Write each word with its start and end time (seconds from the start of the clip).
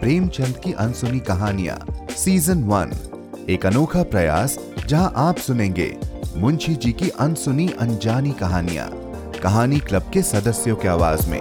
प्रेमचंद 0.00 0.60
की 0.64 0.72
अनसुनी 0.72 1.20
कहानियाँ 1.20 2.06
season 2.10 2.64
one 2.64 2.92
एक 3.50 3.66
अनोखा 3.66 4.02
प्रयास, 4.02 4.58
जहाँ 4.86 5.12
आप 5.16 5.36
सुनेंगे 5.36 5.98
मुंशी 6.36 6.74
जी 6.74 6.92
की 6.92 7.08
अनसुनी 7.08 7.68
अनजानी 7.68 8.32
कहानियाँ, 8.32 8.90
कहानी 9.42 9.80
क्लब 9.80 10.10
के 10.12 10.22
सदस्यों 10.22 10.76
की 10.76 10.88
आवाज़ 10.88 11.30
में। 11.30 11.40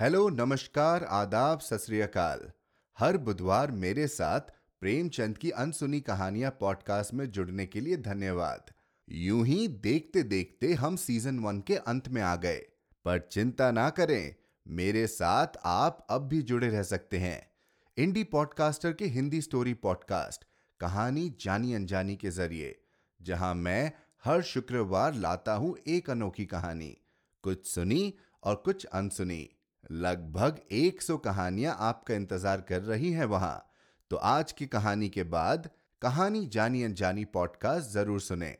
हेलो, 0.00 0.28
नमस्कार, 0.28 1.04
आदाब, 1.04 1.58
सत 1.58 1.86
हर 2.98 3.16
बुधवार 3.16 3.70
मेरे 3.70 4.06
साथ 4.06 4.40
प्रेमचंद 4.80 5.38
की 5.38 5.50
अनसुनी 5.50 6.00
कहानियाँ 6.00 6.50
पॉडकास्ट 6.50 7.14
में 7.14 7.30
जुड़ने 7.30 7.66
के 7.66 7.80
लिए 7.80 7.96
धन्यवाद। 7.96 8.60
यूँ 9.10 9.46
ही 9.46 9.68
देखते 9.68 10.22
देखते 10.22 10.74
हम 10.74 10.96
सीज़न 10.96 11.38
वन 11.38 11.60
के 11.60 11.76
अंत 11.76 12.08
में 12.08 12.22
आ 12.22 12.36
गए। 12.36 12.62
पर 13.04 13.28
चिंता 13.32 13.70
ना 13.70 13.90
करें 13.90 14.34
मेरे 14.66 15.06
साथ 15.06 15.56
आप 15.64 16.06
अब 16.10 16.22
भी 16.22 16.40
जुड़े 16.42 16.68
रह 16.68 16.82
सकते 16.82 17.18
हैं। 17.18 17.40
इंडी 17.96 18.22
पॉडकास्टर 18.24 18.92
के 18.92 19.06
हिंदी 19.06 19.40
स्टोरी 19.40 19.74
पॉडकास्ट 19.74 20.44
कहानी 20.80 21.28
जानी 21.40 21.74
अनजानी 21.74 22.16
के 22.16 22.30
ज़रिए, 22.30 22.74
जहाँ 23.20 23.54
मैं 23.54 23.92
हर 24.24 24.42
शुक्रवार 24.42 25.14
लाता 25.14 25.54
हूँ 25.54 25.76
एक 25.86 26.10
अनोखी 26.10 26.44
कहानी, 26.44 26.96
कुछ 27.44 27.66
सुनी 27.66 28.14
और 28.42 28.54
कुछ 28.54 28.84
अनसुनी। 28.84 29.48
लगभग 29.90 30.60
100 30.72 31.16
कहानियाँ 31.18 31.76
आपका 31.80 32.14
इंतज़ार 32.14 32.60
कर 32.60 32.82
रही 32.82 33.12
हैं 33.12 33.24
वहाँ। 33.24 33.68
तो 34.10 34.16
आज 34.16 34.52
की 34.52 34.66
कहानी 34.66 35.08
के 35.08 35.22
बाद 35.24 35.70
कहानी 36.02 36.44
जानी 36.46 36.82
अनजानी 36.82 37.24
पॉडकास्ट 37.24 37.90
ज़रूर 37.90 38.20
सुने। 38.20 38.56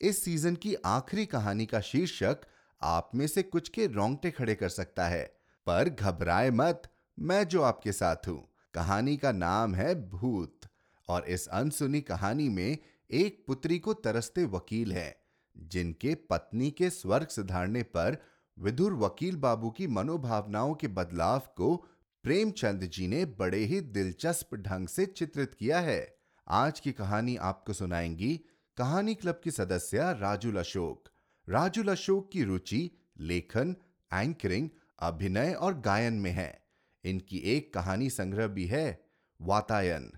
इस 0.00 0.24
सीज़न 0.24 0.54
की 0.54 0.74
आखिरी 0.86 1.26
कहानी 1.26 1.66
का 1.66 1.80
शीर्षक 1.80 2.46
आप 2.84 3.10
में 3.14 3.26
से 3.26 3.42
कुछ 3.42 3.68
के 3.68 3.86
रोंगटे 3.86 4.30
खड़े 4.30 4.54
कर 4.54 4.68
सकता 4.68 5.08
है। 5.08 5.24
पर 5.66 5.88
घबराए 5.88 6.50
मत, 6.50 6.82
मैं 7.18 7.48
जो 7.48 7.62
आपके 7.62 7.92
साथ 7.92 8.16
हूँ। 8.28 8.48
कहानी 8.74 9.16
का 9.16 9.32
नाम 9.32 9.74
है 9.74 10.08
भूत। 10.08 10.60
और 11.08 11.24
इस 11.24 11.46
अनसुनी 11.46 12.00
कहानी 12.00 12.48
में 12.48 12.78
एक 13.10 13.44
पुत्री 13.46 13.78
को 13.78 13.94
तरसते 13.94 14.44
वकील 14.44 14.92
है, 14.92 15.16
जिनके 15.58 16.14
पत्नी 16.14 16.70
के 16.70 16.90
स्वर्ग 16.90 17.28
सुधारने 17.28 17.82
पर 17.82 18.16
विधुर 18.58 18.94
वकील 18.94 19.36
बाबू 19.36 19.70
की 19.70 19.86
मनोभावनाओं 19.86 20.74
के 20.74 20.88
बदलाव 20.88 21.38
को 21.38 21.76
प्रेमचंद 22.22 22.80
जी 22.82 23.08
ने 23.08 23.24
बड़े 23.24 23.58
ही 23.58 23.80
दिलचस्प 23.80 24.54
ढंग 24.54 24.88
से 24.88 25.06
चित्रित 25.06 25.54
किया 25.54 25.80
है। 25.80 26.16
आज 26.48 26.80
की 26.80 26.92
कहानी 26.92 27.36
आपको 27.36 27.72
सुनाएँगी 27.72 28.40
कहानी 28.76 29.14
क्लब 29.14 29.40
की 29.44 29.50
सदस्य 29.50 29.98
राजुल 30.00 30.56
अशोक। 30.56 31.08
राजुल 31.48 31.88
अशोक 31.88 32.30
की 32.32 32.44
रुचि, 32.44 32.90
लेखन, 33.20 33.76
एंकरिंग, 34.14 34.68
अभिनय 34.98 35.52
और 35.52 35.80
गायन 35.80 36.14
में 36.14 36.30
है। 36.30 36.64
इनकी 37.04 37.38
एक 37.38 37.74
कहानी 37.74 38.10
संग्रह 38.10 38.46
भी 38.46 38.66
है, 38.66 39.04
वातायन। 39.42 40.12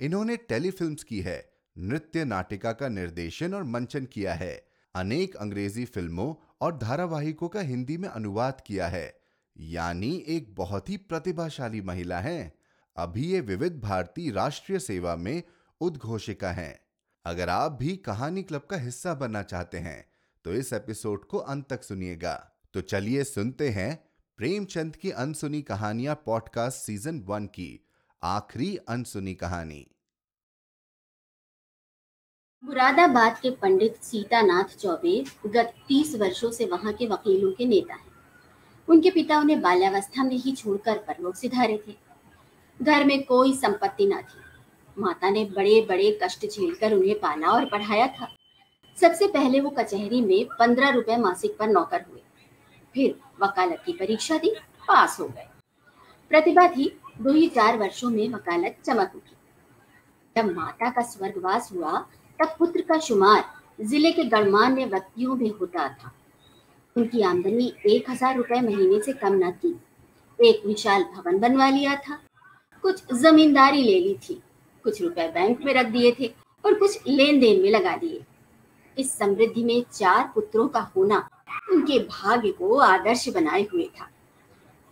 इन्होंने 0.00 0.36
टेलीफिल्म्स 0.36 1.04
की 1.04 1.20
है, 1.20 1.52
नृत्य 1.78 2.24
नाटिका 2.24 2.72
का 2.72 2.88
निर्देशन 2.88 3.54
और 3.54 3.64
मंचन 3.64 4.04
किया 4.04 4.34
है, 4.34 4.66
अनेक 4.94 5.36
अंग्रेज़ी 5.36 5.84
फ़िल्मों 5.84 6.34
और 6.60 6.78
धारावाहिकों 6.78 7.48
का 7.48 7.60
हिंदी 7.60 7.96
में 7.96 8.08
अनुवाद 8.08 8.60
किया 8.66 8.88
है, 8.88 9.20
यानी 9.56 10.24
एक 10.28 10.54
बहुत 10.54 10.90
ही 10.90 10.96
प्रतिभाशाली 10.96 11.80
महिला 11.80 12.20
है। 12.20 12.54
अभी 12.96 13.26
ये 13.26 13.40
विविध 13.40 13.80
भारती 13.80 14.30
राष्ट्रीय 14.30 14.78
सेवा 14.78 15.16
में 15.16 15.42
उद्घोषिका 15.80 16.52
हैं। 16.52 16.80
अगर 17.24 17.48
आप 17.48 17.72
भी 17.72 17.96
कहानी 17.96 18.42
क्लब 18.42 18.66
का 18.70 18.76
हिस्सा 18.76 19.14
बनना 19.14 19.42
चाहते 19.42 19.78
हैं 19.78 20.09
तो 20.44 20.52
इस 20.52 20.72
एपिसोड 20.72 21.24
को 21.24 21.38
अंत 21.38 21.68
तक 21.68 21.82
सुनिएगा। 21.82 22.52
तो 22.74 22.80
चलिए 22.80 23.24
सुनते 23.24 23.68
हैं 23.68 24.10
प्रेमचंद 24.36 24.96
की 24.96 25.10
अनसुनी 25.10 25.62
कहानियाँ 25.62 26.14
पॉडकास्ट 26.26 26.78
सीज़न 26.78 27.20
वन 27.26 27.46
की, 27.46 27.86
आखिरी 28.22 28.76
अनसुनी 28.76 29.34
कहानी। 29.34 29.86
मुरादाबाद 32.64 33.38
के 33.38 33.50
पंडित 33.50 34.02
सीतानाथ 34.02 34.76
चौबे 34.76 35.24
गत 35.46 35.74
तीस 35.88 36.14
वर्षों 36.14 36.50
से 36.50 36.66
वहाँ 36.66 36.92
के 36.92 37.06
वकीलों 37.06 37.52
के 37.52 37.64
नेता 37.64 37.94
हैं। 37.94 38.12
उनके 38.88 39.10
पिता 39.10 39.38
उन्हें 39.38 39.60
बाल्यावस्था 39.60 40.24
में 40.24 40.36
ही 40.36 40.56
छोड़कर 40.56 40.98
परलोक 40.98 41.36
सिधारे 41.36 41.82
थे। 41.88 41.96
घर 42.82 43.04
में 43.04 43.22
कोई 43.22 43.56
संपत्ति 43.56 44.06
ना 44.06 44.20
थी। 44.22 44.40
माता 44.98 45.30
ने 45.30 45.44
बड़े 45.44 45.86
बड़े 45.88 46.18
कष्ट 46.22 46.46
झेलकर 46.46 46.92
उन्हें 46.92 47.20
पाला 47.20 47.48
और 47.48 47.68
पढ़ाया 47.68 48.06
था। 48.06 48.36
सबसे 49.00 49.26
पहले 49.26 49.60
वो 49.60 49.70
कचहरी 49.70 50.20
में 50.20 50.44
पंद्रह 50.58 50.90
रुपए 50.90 51.16
मासिक 51.16 51.56
पर 51.58 51.68
नौकर 51.68 52.04
हुए। 52.10 52.20
फिर 52.94 53.14
वकालत 53.42 53.82
की 53.86 53.92
परीक्षा 53.92 54.36
दी, 54.38 54.50
पास 54.88 55.20
हो 55.20 55.26
गए। 55.26 55.46
प्रतिभा 56.30 56.66
थी, 56.68 56.92
दो 57.20 57.32
ही 57.32 57.46
चार 57.48 57.78
वर्षों 57.78 58.10
में 58.10 58.28
वकालत 58.28 58.76
चमक 58.84 59.12
उठी। 59.16 59.36
जब 60.36 60.52
माता 60.56 60.90
का 60.90 61.02
स्वर्गवास 61.02 61.70
हुआ, 61.72 61.98
तब 62.38 62.54
पुत्र 62.58 62.80
का 62.80 62.98
शुमार 62.98 63.44
ज़िले 63.80 64.12
के 64.12 64.24
गणमान्य 64.24 64.84
व्यक्तियों 64.84 65.36
में 65.36 65.50
होता 65.50 65.88
था। 65.88 66.12
उनकी 66.96 67.22
आमदनी 67.22 67.72
एक 67.86 68.10
हज़ार 68.10 68.36
रुपए 68.36 68.60
महीने 68.60 69.00
से 69.02 69.12
कम 69.12 69.34
न 69.34 69.50
थी। 69.52 69.78
एक 70.38 70.66
विशाल 70.66 71.02
भवन 71.04 71.38
बनवा 71.38 71.68
लिया 71.68 71.94
था। 71.96 72.18
कुछ 72.84 73.12
जमींदारी 73.12 73.82
ले 73.82 73.98
ली 74.00 74.14
थी। 74.22 74.40
कुछ 74.84 75.00
रुपए 75.02 75.28
बैंक 75.28 75.64
में 75.64 75.72
रख 75.74 75.86
दिए 75.86 76.12
थे 76.20 76.26
और 76.64 76.74
कुछ 76.74 77.08
लेन 77.08 77.40
देन 77.40 77.62
में 77.62 77.70
लगा 77.70 77.96
दिए। 77.96 78.24
इस 79.00 79.12
समृद्धि 79.18 79.64
में 79.64 79.82
चार 79.92 80.30
पुत्रों 80.34 80.68
का 80.68 80.80
होना 80.96 81.28
उनके 81.72 81.98
भाग्य 81.98 82.50
को 82.50 82.76
आदर्श 82.78 83.28
बनाए 83.28 83.62
हुए 83.72 83.90
था। 84.00 84.08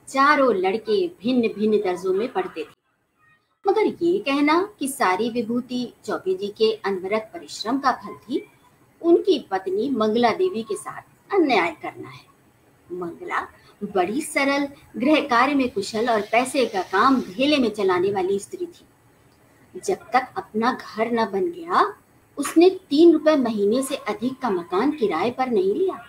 चारों 0.08 0.54
लड़के 0.54 1.06
भिन्न 1.22 1.48
भिन्न 1.48 1.78
दर्जों 1.78 2.12
में 2.14 2.32
पढ़ते 2.32 2.64
थे। 2.64 2.76
मगर 3.64 3.86
ये 3.86 4.18
कहना 4.18 4.60
कि 4.78 4.88
सारी 4.88 5.30
विभूति 5.30 5.92
चौबे 6.04 6.34
जी 6.34 6.48
के 6.48 6.72
अनवरत 6.84 7.30
परिश्रम 7.34 7.78
का 7.78 7.92
फल 7.92 8.14
थी, 8.14 8.46
उनकी 9.02 9.38
पत्नी 9.50 9.90
मंगला 9.90 10.32
देवी 10.32 10.62
के 10.62 10.76
साथ 10.76 11.34
अन्याय 11.34 11.76
करना 11.82 12.08
है। 12.08 12.26
मंगला 12.92 13.46
बड़ी 13.84 14.22
सरल, 14.22 14.68
गृह 14.96 15.20
कार्य 15.20 15.54
में 15.54 15.70
कुशल 15.70 16.10
और 16.10 16.20
पैसे 16.20 16.66
का 16.66 16.82
काम 16.82 17.20
ढेले 17.20 17.56
में 17.56 17.70
चलाने 17.70 18.12
वाली 18.12 18.38
स्त्री 18.38 18.66
थी। 18.66 18.84
जब 19.84 20.10
तक 20.12 20.32
अपना 20.36 20.72
घर 20.72 21.12
न 21.12 21.24
बन 21.30 21.50
गया 21.50 21.94
उसने 22.38 22.68
तीन 22.90 23.12
रुपए 23.12 23.36
महीने 23.36 23.82
से 23.82 23.96
अधिक 24.08 24.38
का 24.40 24.50
मकान 24.50 24.90
किराए 24.90 25.30
पर 25.30 25.50
नहीं 25.50 25.74
लिया। 25.74 26.04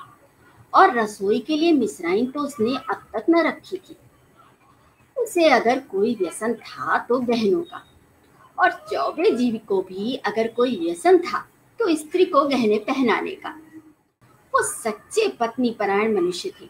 और 0.73 0.97
रसोई 0.97 1.39
के 1.39 1.57
लिए 1.57 1.71
मिश्राइन 1.73 2.29
तो 2.31 2.39
उसने 2.39 2.75
अब 2.75 3.05
तक 3.13 3.25
न 3.29 3.43
रखी 3.47 3.77
थी। 3.77 3.97
उसे 5.17 5.49
अगर 5.49 5.79
कोई 5.91 6.15
व्यसन 6.15 6.53
था 6.55 6.97
तो 6.99 7.19
बहनों 7.19 7.61
का। 7.63 7.83
और 8.57 8.71
चौबे 8.91 9.29
जीवी 9.31 9.57
को 9.59 9.81
भी 9.81 10.15
अगर 10.17 10.47
कोई 10.47 10.75
व्यसन 10.77 11.17
था 11.19 11.45
तो 11.79 11.95
स्त्री 11.95 12.25
को 12.25 12.43
गहने 12.45 12.77
पहनाने 12.87 13.31
का। 13.35 13.49
वो 14.53 14.63
सच्चे 14.63 15.27
पत्नी 15.39 15.75
परायण 15.79 16.15
मनुष्य 16.15 16.51
थे। 16.51 16.67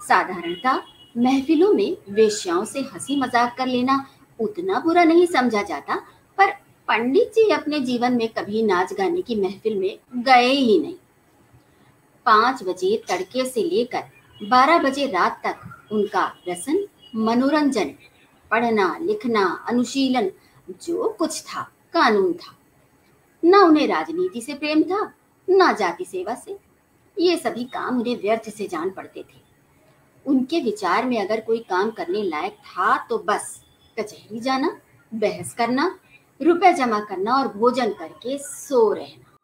साधारणता 0.00 0.74
महफिलों 1.14 1.72
में 1.72 1.96
वेश्याओं 2.10 2.64
से 2.64 2.80
हँसी 2.84 3.16
मज़ाक 3.16 3.54
कर 3.58 3.66
लेना 3.66 4.04
उतना 4.38 4.80
बुरा 4.80 5.04
नहीं 5.04 5.26
समझा 5.26 5.62
जाता, 5.62 5.96
पर 6.38 6.52
पंडित 6.90 7.28
जी 7.28 7.50
अपने 7.50 7.78
जीवन 7.80 8.12
में 8.12 8.28
कभी 8.28 8.62
नाच 8.62 8.92
गाने 8.92 9.22
की 9.22 9.34
महफिल 9.34 9.78
में 9.78 10.22
गए 10.22 10.46
ही 10.46 10.78
नहीं। 10.78 10.94
पाँच 12.26 12.62
बजे 12.62 13.02
तड़के 13.08 13.44
से 13.44 13.62
लेकर 13.62 14.02
बारह 14.48 14.78
बजे 14.78 15.06
रात 15.06 15.40
तक 15.46 15.92
उनका 15.92 16.24
व्यसन 16.46 16.84
मनोरंजन, 17.16 17.92
पढ़ना, 18.50 18.98
लिखना, 19.00 19.44
अनुशीलन, 19.68 20.30
जो 20.86 21.08
कुछ 21.08 21.40
था, 21.42 21.62
कानून 21.92 22.32
था। 22.32 22.56
न 23.44 23.54
उन्हें 23.54 23.86
राजनीति 23.88 24.40
से 24.40 24.54
प्रेम 24.54 24.82
था, 24.82 25.14
न 25.50 25.74
जाति 25.74 26.04
सेवा 26.04 26.34
से। 26.34 26.58
ये 27.18 27.36
सभी 27.36 27.64
काम 27.64 28.00
उन्हें 28.00 28.16
व्यर्थ 28.16 28.50
से 28.50 28.68
जान 28.68 28.90
पड़ते 28.90 29.22
थे। 29.22 29.40
उनके 30.26 30.60
विचार 30.60 31.06
में 31.06 31.20
अगर 31.22 31.40
कोई 31.40 31.58
काम 31.58 31.90
करने 31.90 32.22
लायक 32.22 32.52
था 32.52 33.06
तो 33.06 33.18
बस 33.18 33.62
कचहरी 33.98 34.40
जाना, 34.40 34.80
बहस 35.14 35.54
करना 35.54 35.99
रुपए 36.40 36.72
जमा 36.72 37.00
करना 37.00 37.34
और 37.34 37.48
भोजन 37.48 37.92
करके 37.92 38.38
सो 38.38 38.92
रहना। 38.92 39.36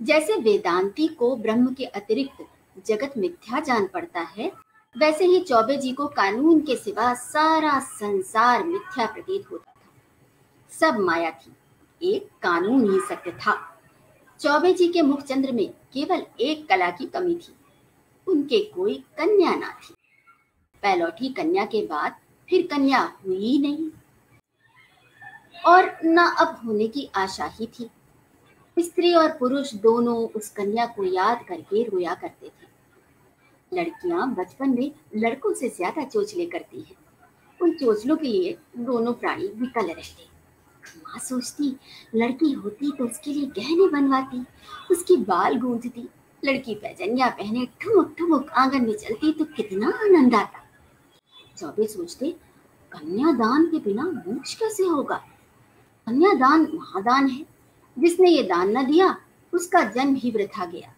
जैसे 0.00 0.36
वेदांती 0.36 1.06
को 1.08 1.34
ब्रह्म 1.36 1.74
के 1.74 1.84
अतिरिक्त 1.84 2.44
जगत 2.86 3.14
मिथ्या 3.18 3.60
जान 3.60 3.86
पड़ता 3.86 4.20
है, 4.20 4.50
वैसे 4.96 5.24
ही 5.24 5.40
चौबे 5.40 5.76
जी 5.76 5.92
को 5.92 6.06
कानून 6.06 6.60
के 6.60 6.76
सिवा 6.76 7.12
सारा 7.14 7.78
संसार 7.80 8.64
मिथ्या 8.64 9.06
प्रतीत 9.06 9.50
होता 9.50 9.72
था। 9.72 10.78
सब 10.78 10.98
माया 10.98 11.30
थी, 11.30 11.52
एक 12.00 12.28
कानून 12.42 12.90
ही 12.90 13.00
सत्य 13.00 13.30
था। 13.30 13.56
चौबे 14.40 14.72
जी 14.72 14.88
के 14.88 15.02
मुखचंद्र 15.02 15.52
में 15.52 15.68
केवल 15.94 16.26
एक 16.40 16.68
कला 16.68 16.90
की 16.90 17.06
कमी 17.06 17.34
थी, 17.36 17.54
उनके 18.26 18.64
कोई 18.64 18.94
कन्या 19.18 19.54
ना 19.54 19.70
थी। 19.80 19.94
पहलौठी 20.82 21.28
कन्या 21.28 21.64
के 21.64 21.86
बाद 21.86 22.16
फिर 22.48 22.66
कन्या 22.66 23.02
हुई 23.26 23.58
नहीं। 23.58 23.90
और 25.66 25.96
न 26.04 26.24
अब 26.38 26.60
होने 26.66 26.88
की 26.88 27.08
आशा 27.16 27.44
ही 27.54 27.66
थी। 27.66 27.90
स्त्री 28.76 29.12
और 29.14 29.28
पुरुष 29.30 29.74
दोनों 29.74 30.16
उस 30.28 30.48
कन्या 30.48 30.86
को 30.86 31.04
याद 31.04 31.44
करके 31.48 31.82
रोया 31.82 32.14
करते 32.14 32.46
थे। 32.46 32.72
लड़कियाँ 33.72 34.34
बचपन 34.34 34.70
में 34.70 34.90
लड़कों 35.16 35.52
से 35.54 35.68
ज़्यादा 35.68 36.04
चोचले 36.04 36.46
करती 36.46 36.80
हैं। 36.80 36.96
उन 37.60 37.72
चोचलों 37.72 38.16
के 38.16 38.28
लिए 38.28 38.56
दोनों 38.76 39.12
प्राणी 39.12 39.46
विकल 39.48 39.86
रहते। 39.86 40.32
माँ 40.98 41.18
सोचती, 41.18 41.76
लड़की 42.14 42.52
होती 42.52 42.90
तो 42.90 43.04
उसके 43.04 43.32
लिए 43.32 43.46
गहने 43.58 43.88
बनवाती, 43.88 44.44
उसकी 44.90 45.16
बाल 45.16 45.56
गूंथती 45.56 46.08
लड़की 46.42 46.74
पैजनिया 46.74 47.28
पहने 47.28 47.66
ठुमक 47.80 48.14
ठुमक 48.18 48.50
आँगन 48.50 48.84
में 48.84 48.94
चलती 48.94 49.32
तो 49.32 49.44
कितना 49.56 49.88
आनंद 50.04 50.34
आता। 50.34 50.64
चौबे 51.56 51.86
सोचते, 51.86 52.30
कन्यादान 52.92 53.66
के 53.66 53.78
बिना 53.78 54.02
मोक्ष 54.02 54.54
कैसे 54.54 54.84
होगा? 54.84 55.24
कन्यादान 56.06 56.68
महादान 56.74 57.28
है। 57.28 57.44
जिसने 57.98 58.30
ये 58.30 58.42
दान 58.42 58.76
न 58.78 58.84
दिया, 58.86 59.16
उसका 59.52 59.80
जन्म 59.80 60.14
ही 60.14 60.30
वृथा 60.30 60.64
गया। 60.66 60.94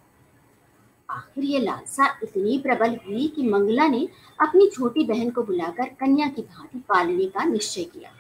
आखिर 1.11 1.45
ये 1.45 1.59
लालसा 1.59 2.07
इतनी 2.23 2.59
प्रबल 2.59 2.97
हुई 2.97 3.29
कि 3.29 3.43
मंगला 3.43 3.87
ने 3.89 4.09
अपनी 4.41 4.69
छोटी 4.69 5.05
बहन 5.05 5.31
को 5.31 5.43
बुलाकर 5.43 5.89
कन्या 6.01 6.29
की 6.29 6.43
भांति 6.43 6.79
पालने 6.79 7.27
का 7.27 7.45
निश्चय 7.45 7.85
किया। 7.85 8.11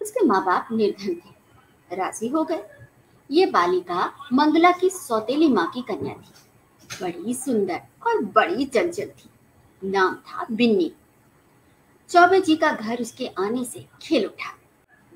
उसके 0.00 0.24
माँ 0.26 0.44
बाप 0.44 0.68
निर्धन 0.72 1.14
थे, 1.14 1.96
राज़ी 1.96 2.28
हो 2.28 2.44
गए। 2.44 2.62
ये 3.30 3.46
बालिका 3.46 4.12
मंगला 4.32 4.70
की 4.70 4.90
सौतेली 4.90 5.48
माँ 5.48 5.70
की 5.74 5.82
कन्या 5.82 6.14
थी। 6.14 7.02
बड़ी 7.02 7.34
सुंदर 7.34 7.80
और 8.06 8.24
बड़ी 8.24 8.64
चंचल 8.64 9.06
थी। 9.06 9.90
नाम 9.90 10.14
था 10.14 10.46
बिन्नी। 10.50 10.92
चौबे 12.10 12.40
जी 12.40 12.56
का 12.56 12.72
घर 12.72 13.00
उसके 13.00 13.26
आने 13.26 13.64
से 13.64 13.86
खिल 14.02 14.26
उठा। 14.26 14.58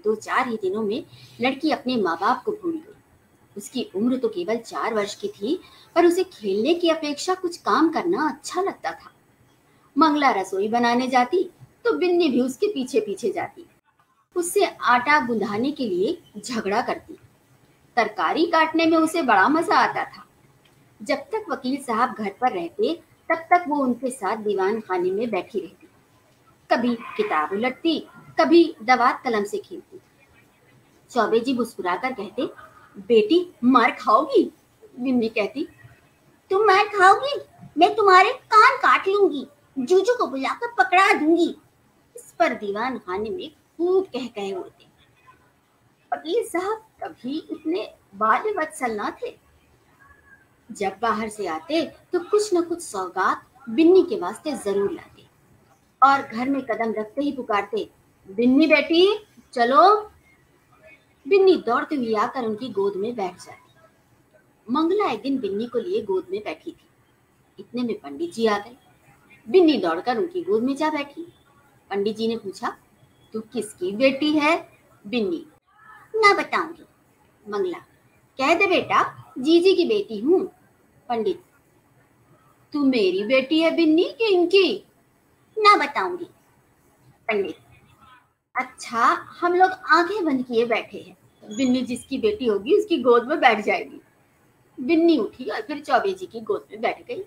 दो 0.07 0.15
चार 0.17 0.49
ही 0.49 0.57
दिनों 0.57 0.83
में 0.83 1.05
लड़की 1.41 1.71
अपने 1.71 1.97
माँ 1.97 2.17
बाप 2.17 2.43
को 2.45 2.53
भूल 2.53 2.73
गई। 2.73 2.95
उसकी 3.57 3.83
उम्र 3.97 4.17
तो 4.17 4.29
केवल 4.29 4.57
चार 4.59 4.95
वर्ष 4.95 5.15
की 5.15 5.29
थी, 5.31 5.59
पर 5.97 6.07
उसे 6.07 6.25
खेलने 6.25 6.75
की 6.75 6.89
अपेक्षा 6.91 7.35
कुछ 7.35 7.57
काम 7.59 7.89
करना 7.89 8.29
अच्छा 8.29 8.63
लगता 8.63 8.91
था। 8.93 9.13
मंगला 9.97 10.31
रसोई 10.33 10.69
बनाने 10.69 11.07
जाती 11.09 11.43
तो 11.85 11.93
बिन्नी 11.93 12.29
भी 12.29 12.41
उसके 12.41 12.67
पीछे 12.67 13.01
पीछे 13.01 13.31
जाती। 13.33 13.67
उससे 14.37 14.65
आटा 14.65 15.19
गुंधाने 15.27 15.71
के 15.73 15.87
लिए 15.89 16.41
झगड़ा 16.41 16.81
करती। 16.83 17.19
तरकारी 17.97 18.45
काटने 18.47 18.87
में 18.87 18.97
उसे 18.99 19.23
बड़ा 19.23 19.49
मज़ा 19.49 19.77
आता 19.77 20.05
था। 20.07 20.25
जब 21.01 21.19
तक 21.33 21.45
वकील 21.51 21.77
साहब 21.83 22.15
घर 22.15 22.31
पर 22.41 22.53
रहते, 22.53 22.93
तब 23.31 23.47
तक 23.51 23.65
वो 23.69 23.77
उनके 23.77 24.11
साथ 24.11 24.37
दीवान 24.39 24.81
खाने 24.81 25.11
में 25.11 25.31
बैठी 25.31 25.61
रहती। 25.61 25.89
कभी 26.71 26.95
किताब 27.17 27.53
उलटती 27.53 27.99
कभी 28.39 28.65
दवात 28.83 29.21
कलम 29.25 29.45
से 29.45 29.59
खेलती। 29.59 30.01
चौबे 31.11 31.41
जी 31.41 31.55
मुस्कुराकर 31.55 32.13
कहते, 32.13 32.47
बेटी, 32.99 33.39
मार 33.65 33.91
खाओगी? 33.91 34.43
बिन्नी 35.01 35.29
कहती, 35.29 35.67
तुम 36.51 36.67
मार 36.67 36.89
खाओगी? 36.89 37.41
मैं 37.79 37.95
तुम्हारे 37.95 38.33
कान 38.33 38.77
काट 38.79 39.09
लूँगी, 39.09 39.47
जूजू 39.79 40.15
को 40.19 40.27
बुलाकर 40.27 40.73
पकड़ा 40.75 41.13
दूँगी। 41.13 41.55
इस 42.17 42.35
पर 42.39 42.55
दीवान 42.55 42.99
खाने 42.99 43.31
में 43.31 43.49
खूब 43.49 44.05
कह 44.07 44.27
कहे 44.27 44.53
उड़ते 44.53 44.85
वकील 46.13 46.45
साहब, 46.47 46.83
कभी 47.03 47.39
इतने 47.51 47.83
बाल 48.15 48.55
वत्सल 48.59 49.01
न 49.01 49.11
थे? 49.23 49.35
जब 50.71 50.97
बाहर 51.03 51.29
से 51.29 51.47
आते 51.47 51.85
तो 52.13 52.19
कुछ 52.21 52.55
न 52.55 52.63
कुछ 52.63 52.81
सौगात 52.83 53.43
बिन्नी 53.69 54.03
के 54.03 54.19
वास्ते 54.21 54.53
ज़रूर 54.55 54.91
लाते 54.93 55.27
और 56.03 56.23
घर 56.23 56.49
में 56.49 56.61
कदम 56.63 56.93
रखते 56.93 57.23
ही 57.23 57.33
पुकारते 57.33 57.89
बिन्नी 58.31 58.67
बेटी, 58.67 59.19
चलो। 59.53 60.11
बिन्नी 61.29 61.57
दौड़ती 61.57 61.97
हुई 61.97 62.15
आकर 62.15 62.45
उनकी 62.45 62.69
गोद 62.69 62.97
में 62.97 63.17
बैठ 63.17 63.35
जाती। 63.35 64.73
मंगला 64.73 65.11
एक 65.11 65.23
दिन 65.23 65.39
बिन्नी 65.39 65.67
को 65.67 65.79
लिए 65.79 66.03
गोद 66.03 66.27
में 66.31 66.41
बैठी 66.45 66.71
थी। 66.71 66.89
इतने 67.61 67.83
में 67.83 68.01
पंडित 68.01 68.33
जी 68.33 68.47
आ 68.47 68.59
गए। 68.59 68.77
बिन्नी 69.49 69.79
दौड़कर 69.79 70.19
उनकी 70.19 70.43
गोद 70.43 70.63
में 70.63 70.77
जा 70.77 70.91
बैठी। 70.91 71.33
पंडित 71.91 72.17
जी 72.17 72.29
ने 72.29 72.37
पूछा, 72.37 72.77
तू 73.33 73.41
किसकी 73.41 73.93
बेटी 73.93 74.33
है, 74.33 74.69
बिन्नी? 75.07 75.47
ना 76.17 76.35
बताऊँगी। 76.35 76.85
मंगला, 77.51 77.79
कह 78.39 78.55
दे 78.55 78.67
बेटा, 78.67 79.33
जीजी 79.39 79.75
की 79.77 79.85
बेटी 79.85 80.19
हूँ। 80.19 80.47
पंडित, 81.09 81.43
तू 82.73 82.85
मेरी 82.85 83.25
बेटी 83.25 83.61
है 83.61 83.77
बिन्नी 83.77 84.05
कि 84.05 84.27
इनकी? 84.27 84.85
ना 85.59 85.77
बताऊँगी। 85.77 86.25
पंडित 87.29 87.57
अच्छा 88.57 89.05
हम 89.41 89.55
लोग 89.55 89.71
आँखें 89.93 90.25
बंद 90.25 90.45
किए 90.45 90.65
बैठे 90.67 90.99
हैं। 90.99 91.17
बिन्नी 91.57 91.83
जिसकी 91.83 92.19
बेटी 92.19 92.47
होगी, 92.47 92.75
उसकी 92.75 92.97
गोद 93.03 93.27
में 93.29 93.39
बैठ 93.41 93.65
जाएगी। 93.65 94.01
बिन्नी 94.79 95.17
उठी 95.19 95.45
और 95.45 95.61
फिर 95.61 95.81
चौबे 95.81 96.13
जी 96.13 96.27
की 96.27 96.41
गोद 96.41 96.67
में 96.73 96.81
बैठ 96.81 97.07
गई। 97.07 97.23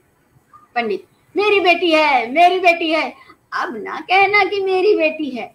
पंडित, 0.76 1.06
मेरी 1.36 1.60
बेटी 1.60 1.92
है, 1.92 2.31
मेरी 2.31 2.60
बेटी 2.60 2.90
है। 2.92 3.14
अब 3.54 3.76
ना 3.76 4.00
कहना 4.00 4.44
कि 4.44 4.60
मेरी 4.64 4.96
बेटी 4.96 5.30
है। 5.30 5.54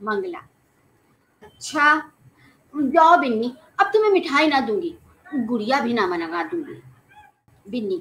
मंगला 0.00 0.38
अच्छा 1.42 1.96
जाओ 2.74 3.16
बिन्नी, 3.16 3.54
अब 3.80 3.86
तुम्हें 3.86 4.10
मिठाई 4.10 4.46
ना 4.46 4.60
दूँगी, 4.60 4.94
गुड़िया 5.26 5.80
भी 5.80 5.92
ना 5.92 6.06
मंगवा 6.06 6.42
दूँगी। 6.42 6.82
बिन्नी, 7.66 7.96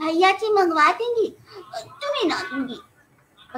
भैया 0.00 0.30
जी 0.32 0.52
मंगवा 0.52 0.92
देंगी 0.92 1.28
तुम्हें 1.56 2.28
ना 2.28 2.42
दूँगी। 2.42 2.80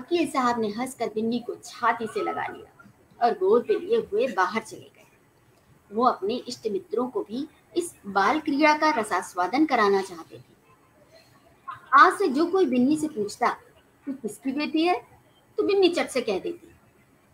वकील 0.00 0.30
साहब 0.30 0.60
ने 0.60 0.68
हंसकर 0.68 1.06
बिन्नी 1.06 1.38
को 1.38 1.54
छाती 1.64 2.06
से 2.06 2.22
लगा 2.22 2.46
लिया 2.46 3.26
और 3.26 3.32
गोद 3.38 3.64
पे 3.68 3.78
लिए 3.78 3.96
हुए 4.12 4.26
बाहर 4.26 4.62
चले 4.62 4.80
गए। 4.80 5.06
वो 5.90 6.04
अपने 6.04 6.34
इष्ट 6.48 6.66
मित्रों 6.66 7.06
को 7.08 7.22
भी 7.22 7.46
इस 7.76 7.94
बाल 8.06 8.40
क्रीड़ा 8.40 8.76
का 8.78 8.90
रसास्वादन 8.90 9.66
कराना 9.66 10.02
चाहते 10.02 10.36
थे। 10.36 10.58
आज 11.94 12.12
से 12.18 12.28
जो 12.28 12.46
कोई 12.46 12.66
बिन्नी 12.66 12.96
से 12.96 13.08
पूछता, 13.08 13.48
तू 14.06 14.12
किसकी 14.12 14.52
बेटी 14.52 14.84
है? 14.84 14.94
तो 15.58 15.62
बिन्नी 15.62 15.88
चट 15.88 16.08
से 16.08 16.20
कह 16.20 16.38
देती, 16.38 16.68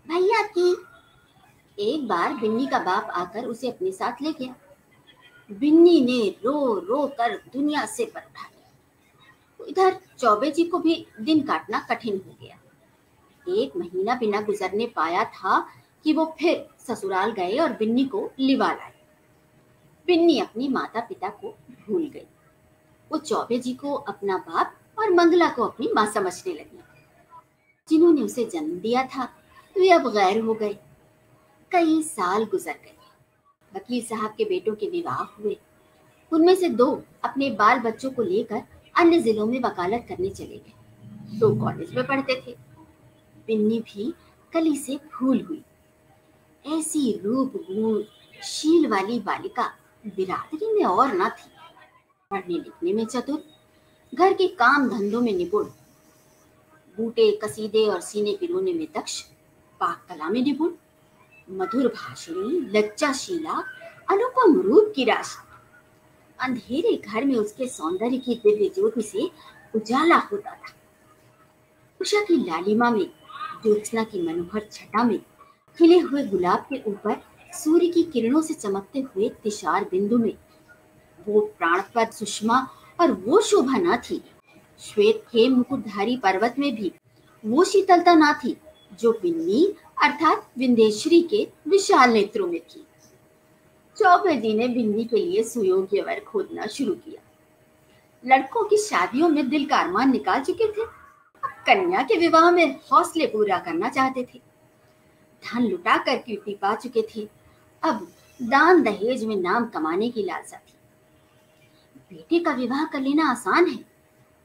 भैया, 0.08 0.42
की 0.48 0.70
एक 1.78 2.06
बार 2.08 2.34
बिन्नी 2.34 2.66
का 2.66 2.78
बाप 2.78 3.10
आकर 3.12 3.46
उसे 3.46 3.70
अपने 3.70 3.92
साथ 3.92 4.22
ले 4.22 4.32
गया। 4.32 4.54
बिन्नी 5.50 6.00
ने 6.00 6.28
रो 6.44 6.74
रो 6.80 7.06
कर 7.18 7.36
दुनिया 7.52 7.86
से 7.86 8.04
पर 8.04 8.20
उठा 8.20 8.48
लिया 8.48 8.55
इधर 9.66 10.00
चौबे 10.18 10.50
जी 10.50 10.64
को 10.64 10.78
भी 10.78 11.06
दिन 11.20 11.40
काटना 11.40 11.80
कठिन 11.80 12.20
हो 12.26 12.36
गया। 12.42 12.58
एक 13.48 13.76
महीना 13.76 14.14
बिना 14.14 14.40
गुजरने 14.40 14.86
पाया 14.86 15.24
था 15.24 15.68
कि 16.04 16.12
वो 16.12 16.36
फिर 16.40 16.68
ससुराल 16.78 17.32
गए 17.32 17.58
और 17.58 17.72
बिन्नी 17.72 18.04
को 18.04 18.30
लिवा 18.38 18.72
लाए। 18.72 18.94
बिन्नी 20.06 20.40
अपनी 20.40 20.68
माता 20.68 21.00
पिता 21.00 21.28
को 21.28 21.58
भूल 21.88 22.10
गई। 22.10 22.26
वो 23.12 23.18
चौबे 23.18 23.58
जी 23.58 23.74
को 23.74 23.94
अपना 23.94 24.38
बाप 24.38 24.74
और 24.98 25.12
मंगला 25.12 25.48
को 25.48 25.64
अपनी 25.64 25.88
माँ 25.94 26.06
समझने 26.06 26.52
लगी। 26.52 26.80
जिन्होंने 27.88 28.22
उसे 28.22 28.44
जन्म 28.44 28.78
दिया 28.78 29.02
था, 29.02 29.24
वे 29.78 29.90
अब 29.90 30.08
गैर 30.08 30.40
हो 30.40 30.54
गए। 30.54 30.78
कई 31.72 32.02
साल 32.02 32.44
गुजर 32.44 32.72
गए। 32.72 32.92
वकील 33.76 34.04
साहब 34.04 34.34
के 34.38 34.44
बेटों 34.44 34.74
के 34.74 34.90
विवाह 34.90 35.22
हुए। 35.22 35.56
उनमें 36.32 36.54
से 36.54 36.68
दो 36.68 37.02
अपने 37.24 37.50
बाल 37.50 37.78
बच्चों 37.78 38.10
को 38.10 38.22
लेकर 38.22 38.62
अन्य 38.96 39.18
जिलों 39.20 39.46
में 39.46 39.60
वकालत 39.60 40.06
करने 40.08 40.30
चले 40.30 40.56
गए। 40.56 40.72
दो 41.38 41.54
कॉलेज 41.60 41.94
में 41.94 42.06
पढ़ते 42.06 42.42
थे। 42.46 42.56
बिन्नी 43.46 43.80
भी 43.80 44.14
कली 44.52 44.76
से 44.76 45.00
फूल 45.12 45.40
हुई। 45.40 45.62
ऐसी 46.66 47.20
रूप 47.24 47.52
गुण 47.56 48.02
शील 48.42 48.86
वाली 48.86 49.20
बालिका 49.20 49.74
बिरादरी 50.06 50.74
में 50.74 50.84
और 50.84 51.12
न 51.14 51.28
थी। 51.28 51.50
पढ़ने 52.30 52.54
लिखने 52.54 52.92
में 52.92 53.04
चतुर, 53.06 53.42
घर 54.14 54.32
के 54.32 54.48
काम 54.48 54.88
धंधों 54.88 55.20
में 55.20 55.32
निपुण, 55.32 55.64
बूटे 56.96 57.40
कसीदे 57.44 57.86
और 57.86 58.00
सीने 58.00 58.36
पिरोने 58.40 58.72
में 58.72 58.86
दक्ष 58.96 59.22
पाक 59.80 60.06
कला 60.08 60.28
में 60.28 60.42
निपुण, 60.42 60.70
मधुर 61.50 61.88
भाषणी, 61.88 62.60
लज्जाशीला, 62.60 63.52
अनुपम 64.10 64.60
रूप 64.60 64.92
की 64.96 65.04
राशि। 65.04 65.45
अंधेरे 66.40 66.96
घर 66.96 67.24
में 67.24 67.34
उसके 67.36 67.66
सौंदर्य 67.68 68.18
की 68.18 68.34
दिव्य 68.34 68.68
ज्योति 68.68 69.02
से 69.02 69.30
उजाला 69.74 70.16
होता 70.16 70.50
था। 70.50 70.74
उषा 72.00 72.20
की 72.24 72.36
लालिमा 72.36 72.90
में, 72.90 73.06
ज्योत्सना 73.62 74.04
की 74.04 74.22
मनोहर 74.22 74.68
छटा 74.72 75.04
में, 75.04 75.18
खिले 75.78 75.98
हुए 75.98 76.24
गुलाब 76.24 76.66
के 76.72 76.82
ऊपर 76.90 77.22
सूर्य 77.54 77.88
की 77.88 78.02
किरणों 78.02 78.42
से 78.42 78.54
चमकते 78.54 79.00
हुए 79.00 79.28
तिशार 79.28 79.84
बिंदु 79.84 80.18
में, 80.18 80.34
वो 81.28 81.40
प्राणपद 81.58 82.12
सुषमा 82.12 82.68
और 83.00 83.12
वो 83.12 83.40
शोभा 83.40 83.78
न 83.78 83.96
थी। 83.96 84.22
श्वेत 84.80 85.24
के 85.32 85.48
मुकुटधारी 85.48 86.16
पर्वत 86.16 86.54
में 86.58 86.74
भी 86.74 86.92
वो 87.44 87.64
शीतलता 87.64 88.14
ना 88.14 88.32
थी, 88.32 88.56
जो 89.00 89.12
बिन्नी 89.12 89.64
अर्थात 90.02 90.50
विंदेश्वरी 90.58 91.20
के 91.22 91.48
विशाल 91.68 92.10
नेत्रों 92.10 92.46
में 92.46 92.60
थी। 92.60 92.86
चौबे 93.96 94.34
जी 94.36 94.54
ने 94.54 94.68
बिन्नी 94.68 95.04
के 95.04 95.16
लिए 95.16 95.42
सुयोग्य 95.42 96.00
वर 96.00 96.20
खोदना 96.20 96.66
शुरू 96.66 96.94
किया। 96.94 97.22
लड़कों 98.24 98.64
की 98.64 98.76
शादियों 98.76 99.28
में 99.28 99.48
दिल 99.48 99.66
का 99.66 99.76
अरमान 99.76 100.10
निकाल 100.10 100.42
चुके 100.44 100.68
थे। 100.68 100.82
अब 100.82 101.50
कन्या 101.66 102.02
के 102.02 102.16
विवाह 102.16 102.50
में 102.50 102.80
हौसले 102.92 103.26
पूरा 103.26 103.58
करना 103.58 103.88
चाहते 103.88 104.26
थे। 104.34 104.40
धन 105.42 105.62
लुटा 105.62 105.96
कर 105.96 106.16
कीर्ति 106.16 106.54
पा 106.54 106.74
चुके 106.74 107.02
थे। 107.16 107.28
अब 107.82 108.06
दान 108.42 108.82
दहेज 108.82 109.24
में 109.24 109.36
नाम 109.36 109.66
कमाने 109.66 110.10
की 110.10 110.22
लालसा 110.22 110.56
थी। 110.56 110.72
बेटे 112.10 112.38
का 112.38 112.52
विवाह 112.52 112.84
कर 112.84 113.00
लेना 113.00 113.30
आसान 113.30 113.66
है, 113.66 113.76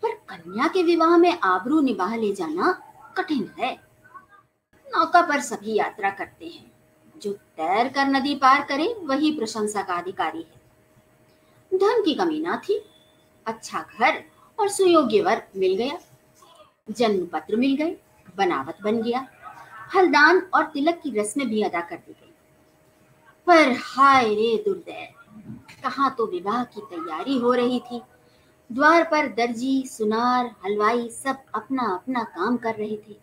पर 0.04 0.14
कन्या 0.30 0.68
के 0.68 0.84
विवाह 0.84 1.18
में 1.18 1.40
आबरू 1.40 1.82
निभा 1.82 2.16
ले 2.16 2.34
जाना 2.34 2.72
कठिन 3.18 3.50
है। 3.60 3.74
नौका 4.86 5.22
पर 5.22 5.40
सभी 5.40 5.74
यात्रा 5.74 6.10
करते 6.10 6.46
हैं। 6.46 6.71
जो 7.22 7.34
तैर 7.34 7.88
कर 7.88 8.06
नदी 8.06 8.36
पार 8.36 8.64
करे, 8.64 8.96
वही 9.00 9.32
प्रशंसा 9.32 9.84
का 9.84 9.94
अधिकारी 9.94 10.40
है। 10.40 10.62
धन 11.78 12.04
की 12.04 12.16
कमी 12.16 12.40
ना 12.40 12.62
थी। 12.70 12.86
अच्छा 13.46 13.86
घर 14.00 14.24
और 14.60 14.70
सुयोग्य 14.70 15.22
वर 15.22 15.44
मिल 15.58 15.76
गया। 15.76 16.00
जन्म 16.92 17.26
पत्र 17.26 17.56
मिल 17.56 17.76
गए, 17.76 17.98
बनावट 18.38 18.82
बन 18.82 19.02
गया। 19.02 19.28
हलदान 19.96 20.48
और 20.54 20.64
तिलक 20.64 21.02
की 21.04 21.12
रस्में 21.20 21.50
भी 21.50 21.62
अदा 21.64 21.82
कर 21.82 21.96
दी 21.96 22.14
गई। 22.14 22.34
पर 23.48 23.76
हाय 23.80 24.26
रे 24.26 24.64
दुर्दय 24.66 25.14
कहा 25.84 26.10
तो 26.10 26.26
विवाह 26.26 26.64
की 26.64 26.82
तैयारी 26.82 27.38
हो 27.38 27.54
रही 27.54 27.80
थी। 27.80 28.02
द्वार 28.72 29.04
पर 29.04 29.28
दर्जी, 29.28 29.84
सुनार, 29.88 30.56
हलवाई 30.66 31.10
सब 31.10 31.38
अपना 31.56 31.84
अपना 31.84 32.24
काम 32.24 32.58
कर 32.58 32.76
रहे 32.76 32.98
थे। 32.98 33.14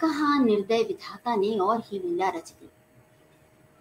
कहा 0.00 0.38
निर्दय 0.38 0.82
विधाता 0.82 1.36
ने 1.36 1.58
और 1.58 1.82
ही 1.86 1.98
लीला 1.98 2.28
रच 2.28 2.50
दी। 2.50 2.68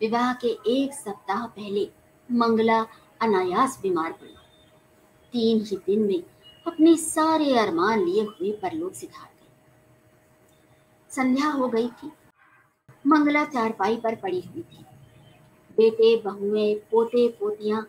विवाह 0.02 0.34
के 0.34 0.48
एक 0.48 0.94
सप्ताह 0.94 1.46
पहले 1.46 1.90
मंगला 2.32 2.80
अनायास 3.22 3.80
बीमार 3.82 4.12
पड़ी। 4.12 4.36
तीन 5.34 5.64
ही 5.66 5.78
दिन 5.78 6.00
में 6.00 6.24
अपने 6.68 6.96
सारे 6.96 7.58
अरमान 7.58 8.06
लिए 8.06 8.24
हुए 8.24 8.52
परलोक 8.52 8.94
सिधार 8.94 9.28
गई 9.28 9.48
संध्या 11.12 11.50
हो 11.50 11.68
गई 11.68 11.88
थी। 11.88 12.12
मंगला 13.08 13.46
चारपाई 13.46 13.98
पर 13.98 14.16
पड़ी 14.16 14.42
हुई 14.42 14.62
थी। 14.62 14.86
बेटे 15.78 16.16
बहुएँ 16.22 16.76
पोते, 16.76 17.28
पोतियाँ 17.28 17.88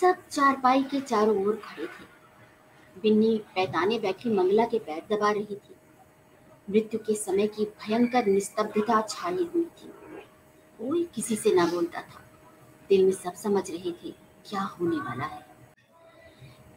सब 0.00 0.28
चारपाई 0.30 0.82
के 0.82 1.00
चारों 1.00 1.46
ओर 1.46 1.60
खड़े 1.64 1.86
थे। 1.86 3.00
बिन्नी 3.00 3.36
पैताने 3.54 3.98
बैठी 3.98 4.30
मंगला 4.30 4.64
के 4.64 4.78
पैर 4.78 5.16
दबा 5.16 5.30
रही 5.30 5.44
थी। 5.44 5.74
मृत्यु 6.70 7.00
के 7.00 7.14
समय 7.14 7.46
की 7.46 7.64
भयंकर 7.64 8.26
निस्तब्धता 8.26 9.00
छाई 9.00 9.48
हुई 9.54 9.64
थी। 9.64 9.92
कोई 10.82 11.08
किसी 11.14 11.36
से 11.36 11.54
ना 11.54 11.66
बोलता 11.66 12.00
था। 12.00 12.24
दिल 12.88 13.04
में 13.04 13.12
सब 13.12 13.34
समझ 13.34 13.70
रहे 13.70 13.92
थे, 13.92 14.10
क्या 14.50 14.62
होने 14.62 14.96
वाला 14.96 15.24
है। 15.24 15.46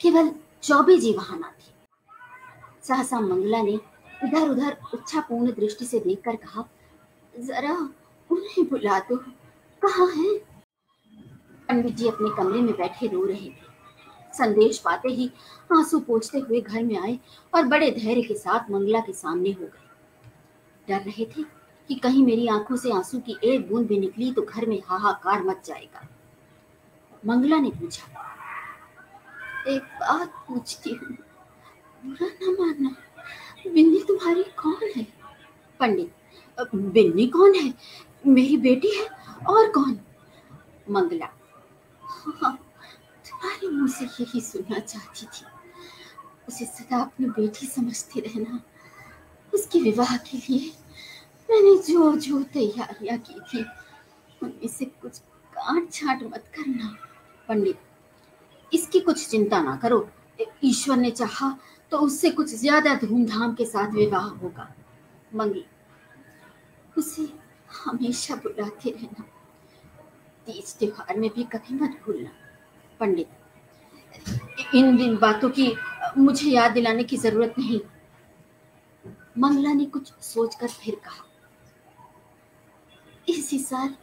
केवल 0.01 0.31
चौबे 0.63 0.97
जी 0.97 1.13
वहाँ 1.13 1.39
ना 1.39 1.51
थे। 1.51 1.73
सहसा 2.83 3.19
मंगला 3.19 3.61
ने 3.61 3.79
इधर 4.23 4.49
उधर 4.49 4.77
इच्छापूर्ण 4.93 5.51
दृष्टि 5.51 5.85
से 5.85 5.99
देखकर 5.99 6.35
कहा, 6.35 6.69
जरा 7.39 7.89
उन्हें 8.31 8.69
बुला 8.69 8.99
दो 8.99 9.17
कहा 9.81 10.05
है? 10.05 10.37
पंडित 11.69 11.95
जी 11.95 12.07
अपने 12.07 12.29
कमरे 12.37 12.61
में 12.61 12.73
बैठे 12.73 13.07
रो 13.07 13.25
रहे 13.25 13.49
थे। 13.49 13.65
संदेश 14.33 14.79
पाते 14.79 15.09
ही 15.09 15.31
आँसू 15.71 15.99
पोछते 15.99 16.39
हुए 16.39 16.61
घर 16.61 16.83
में 16.83 16.97
आए 16.99 17.19
और 17.53 17.65
बड़े 17.65 17.91
धैर्य 17.91 18.21
के 18.21 18.33
साथ 18.33 18.71
मंगला 18.71 18.99
के 18.99 19.13
सामने 19.13 19.51
हो 19.51 19.65
गए। 19.65 19.85
डर 20.87 21.01
रहे 21.01 21.25
थे 21.25 21.54
कि 21.87 21.95
कहीं 21.95 22.25
मेरी 22.25 22.47
आँखों 22.47 22.75
से 22.75 22.91
आँसू 22.91 23.19
की 23.19 23.37
एक 23.43 23.69
बूंद 23.69 23.87
भी 23.87 23.99
निकली 23.99 24.33
तो 24.33 24.41
घर 24.41 24.65
में 24.65 24.81
हाहाकार 24.85 25.43
मच 25.43 25.67
जाएगा। 25.67 26.07
मंगला 27.27 27.57
ने 27.57 27.69
पूछा। 27.69 28.07
एक 29.67 29.81
बात 29.81 30.29
पूछती 30.47 30.89
हूँ। 30.89 31.17
बुरा 32.05 32.27
न 32.27 32.55
मानना। 32.59 32.95
बिन्नी 33.73 33.99
तुम्हारी 34.07 34.43
कौन 34.43 34.89
है? 34.97 35.07
पंडित, 35.79 36.13
बिन्नी 36.75 37.27
कौन 37.27 37.55
है? 37.55 37.73
मेरी 38.27 38.57
बेटी 38.57 38.87
है 38.87 39.07
और 39.47 39.71
कौन? 39.71 39.99
मंगला। 40.89 41.29
हाँ 42.03 42.57
तुम्हारे 43.25 43.67
मुँह 43.67 43.87
से 43.87 44.05
यही 44.05 44.41
सुनना 44.41 44.79
चाहती 44.79 45.25
थी। 45.25 45.45
उसे 46.47 46.65
सदा 46.65 47.01
अपनी 47.01 47.25
बेटी 47.25 47.67
समझते 47.67 48.19
रहना। 48.19 48.61
उसके 49.53 49.79
विवाह 49.79 50.17
के 50.17 50.37
लिए 50.37 50.71
मैंने 51.49 51.75
जो 51.83 52.11
जो 52.17 52.41
तैयारियाँ 52.53 53.17
की 53.19 53.39
थी, 53.41 53.65
उनमें 54.41 54.67
से 54.67 54.85
कुछ 54.85 55.17
काट 55.53 55.91
छाट 55.91 56.23
मत 56.23 56.43
करना, 56.55 56.95
पंडित। 57.49 57.77
इसकी 58.71 58.99
कुछ 58.99 59.27
चिंता 59.27 59.61
ना 59.61 59.75
करो। 59.75 60.07
ईश्वर 60.63 60.97
ने 60.97 61.11
चाहा 61.11 61.57
तो 61.91 61.97
उससे 61.97 62.29
कुछ 62.29 62.49
ज़्यादा 62.49 62.93
धूमधाम 62.95 63.53
के 63.55 63.65
साथ 63.65 63.91
विवाह 63.93 64.23
होगा। 64.23 64.73
मंगी, 65.35 65.65
उसे 66.95 67.27
हमेशा 67.69 68.35
बुलाते 68.35 68.89
रहना। 68.89 69.23
तीज 70.47 70.75
त्योहार 70.79 71.17
में 71.19 71.29
भी 71.35 71.43
कभी 71.43 71.75
मत 71.75 71.99
भूलना, 72.05 72.29
पंडित। 72.99 74.75
इन 74.75 74.97
दिन 74.97 75.15
बातों 75.17 75.49
की, 75.49 75.71
मुझे 76.17 76.49
याद 76.49 76.71
दिलाने 76.71 77.03
की 77.03 77.17
ज़रूरत 77.17 77.55
नहीं। 77.59 77.79
मंगला 79.37 79.73
ने 79.73 79.85
कुछ 79.85 80.11
सोचकर 80.23 80.67
फिर 80.67 80.95
कहा 81.05 81.23
इसी 83.27 83.59
साल 83.59 83.95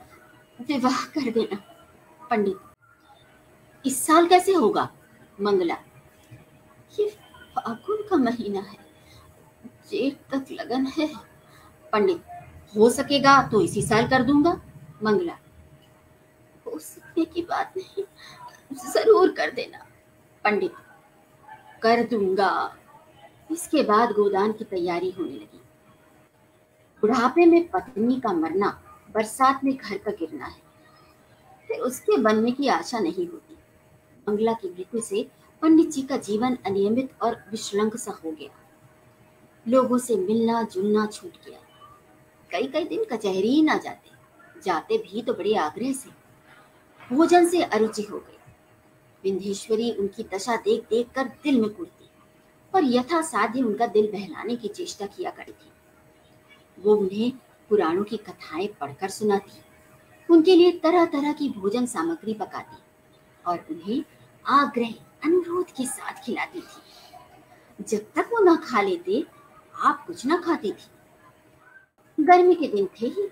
विवाह 0.58 1.04
कर 1.14 1.30
देना, 1.30 1.56
पंडित। 2.30 2.58
इस 3.84 4.04
साल 4.06 4.26
कैसे 4.28 4.52
होगा, 4.54 4.88
मंगला? 5.38 5.76
ये 6.92 7.08
फागुन 7.56 8.02
का 8.10 8.16
महीना 8.18 8.60
है, 8.60 8.78
जेठ 9.90 10.16
तक 10.30 10.52
लगन 10.52 10.86
है। 10.88 11.08
पंडित, 11.92 12.22
हो 12.74 12.88
सकेगा 12.90 13.40
तो 13.48 13.60
इसी 13.60 13.82
साल 13.82 14.08
कर 14.08 14.22
दूँगा, 14.22 14.52
मंगला। 15.02 15.36
हो 16.66 16.78
सकने 16.78 17.24
की 17.24 17.42
बात 17.42 17.72
नहीं, 17.76 18.04
ज़रूर 18.84 19.32
कर 19.32 19.50
देना, 19.52 19.86
पंडित। 20.44 20.74
कर 21.82 22.02
दूँगा। 22.08 22.52
इसके 23.50 23.82
बाद 23.82 24.12
गोदान 24.12 24.52
की 24.52 24.64
तैयारी 24.66 25.10
होने 25.10 25.32
लगी। 25.32 25.60
बुढ़ापे 27.02 27.46
में 27.46 27.68
पत्नी 27.68 28.20
का 28.20 28.32
मरना 28.32 28.68
बरसात 29.14 29.64
में 29.64 29.76
घर 29.76 29.98
का 29.98 30.10
गिरना 30.10 30.46
है। 30.46 30.62
फिर 31.68 31.80
उसके 31.80 32.16
बनने 32.16 32.50
की 32.50 32.68
आशा 32.68 32.98
नहीं 32.98 33.28
होती। 33.28 33.56
मंगला 34.28 34.52
की 34.52 34.70
मृत्यु 34.70 35.00
से 35.00 35.28
पंडित 35.62 35.90
जी 35.90 36.02
का 36.02 36.16
जीवन 36.16 36.58
अनियमित 36.66 37.10
और 37.22 37.44
विश्रंग 37.50 37.92
सा 37.92 38.12
हो 38.12 38.30
गया। 38.30 38.50
लोगों 39.68 39.98
से 39.98 40.16
मिलना, 40.16 40.62
जुलना 40.62 41.06
छूट 41.06 41.32
गया। 41.48 41.58
कई 42.50 42.66
कई 42.66 42.84
दिन 42.84 43.04
कचहरी 43.04 43.48
ही 43.48 43.62
ना 43.62 43.76
जाते। 43.76 44.10
जाते 44.60 44.98
भी 44.98 45.22
तो 45.22 45.34
बड़े 45.34 45.54
आग्रह 45.54 45.92
से। 45.92 46.10
भोजन 47.14 47.48
से 47.48 47.62
अरुचि 47.62 48.02
हो 48.02 48.18
गई। 48.18 48.38
विंध्येश्वरी 49.24 49.92
उनकी 49.92 50.22
दशा 50.22 50.56
देख 50.56 50.82
देख 50.82 51.06
कर 51.14 51.24
दिल 51.24 51.60
में 51.60 51.70
कुड़ती 51.70 52.08
और 52.74 52.84
यथा 52.84 53.22
साध्य 53.22 53.62
उनका 53.62 53.86
दिल 53.86 54.12
बहलाने 54.12 54.56
की 54.56 54.68
चेष्टा 54.68 55.06
किया 55.06 55.30
करती। 55.30 55.72
वो 56.82 56.96
उन्हें 56.96 57.32
पुराणों 57.72 58.04
की 58.04 58.16
कथाएँ 58.16 58.66
पढ़कर 58.80 59.08
सुनाती। 59.08 59.60
उनके 60.28 60.56
लिए 60.56 60.72
तरह 60.72 61.04
तरह 61.04 61.32
की 61.32 61.48
भोजन 61.48 61.86
सामग्री 61.86 62.34
पकाती 62.34 62.76
और 63.46 63.64
उन्हें 63.70 64.02
आग्रह, 64.46 64.92
अनुरोध 65.24 65.70
के 65.70 65.86
साथ 65.86 66.24
खिलाती 66.24 66.60
थी। 66.60 67.84
जब 67.84 67.98
तक 67.98 68.28
वो 68.32 68.44
ना 68.44 68.56
खा 68.56 68.82
लेते, 68.82 69.24
आप 69.74 70.04
कुछ 70.06 70.26
ना 70.26 70.36
खाती 70.36 70.72
थी। 70.72 72.24
गर्मी 72.24 72.54
के 72.54 72.68
दिन 72.68 72.86
थे 72.86 73.06
ही। 73.06 73.26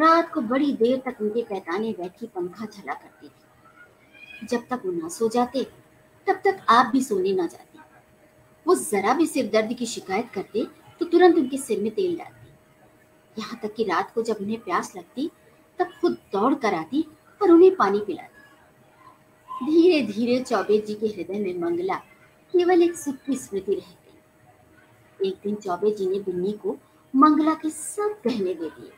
रात 0.00 0.32
को 0.32 0.40
बड़ी 0.40 0.72
देर 0.72 1.02
तक 1.06 1.20
उनके 1.20 1.42
पैताने 1.42 1.92
बैठी 1.92 2.26
पंखा 2.26 2.66
चला 2.66 2.94
करती 2.94 3.28
थी। 3.28 4.46
जब 4.46 4.66
तक 4.70 4.82
वो 4.86 4.92
ना 4.92 5.08
सो 5.08 5.28
जाते, 5.28 5.64
तब 6.26 6.40
तक 6.44 6.66
आप 6.68 6.86
भी 6.86 7.02
सोने 7.02 7.32
ना 7.32 7.46
जाते। 7.46 7.78
वो 8.66 8.74
जरा 8.74 9.14
भी 9.14 9.26
सिर 9.26 9.50
दर्द 9.50 9.72
की 9.72 9.86
शिकायत 9.86 10.30
करते 10.34 10.66
तो 11.00 11.04
तुरंत 11.04 11.36
उनके 11.36 11.58
सिर 11.58 11.82
में 11.82 11.94
तेल 11.94 12.16
डालती। 12.16 12.43
यहाँ 13.36 13.58
तक 13.62 13.74
कि 13.74 13.84
रात 13.84 14.12
को 14.14 14.22
जब 14.22 14.36
उन्हें 14.40 14.60
प्यास 14.60 14.92
लगती, 14.96 15.30
तब 15.78 15.90
खुद 16.00 16.16
दौड़ 16.32 16.54
कर 16.54 16.74
आती 16.74 17.04
और 17.40 17.50
उन्हें 17.50 17.74
पानी 17.76 18.00
पिलाती। 18.00 19.66
धीरे 19.66 20.00
धीरे 20.06 20.38
चौबे 20.40 20.78
जी 20.78 20.94
के 20.94 21.06
हृदय 21.06 21.38
में 21.38 21.60
मंगला, 21.60 21.96
केवल 22.54 22.82
एक 22.82 22.96
सुख 22.96 23.16
की 23.26 23.36
स्मृति 23.36 23.74
रह 23.74 23.92
गई 25.20 25.28
एक 25.28 25.36
दिन 25.42 25.54
चौबे 25.54 25.90
जी 25.90 26.06
ने 26.06 26.18
बिन्नी 26.20 26.52
को 26.52 26.76
मंगला 27.14 27.54
के 27.54 27.70
सब 27.70 28.16
गहने 28.26 28.54
दे 28.54 28.68
दिए। 28.70 28.90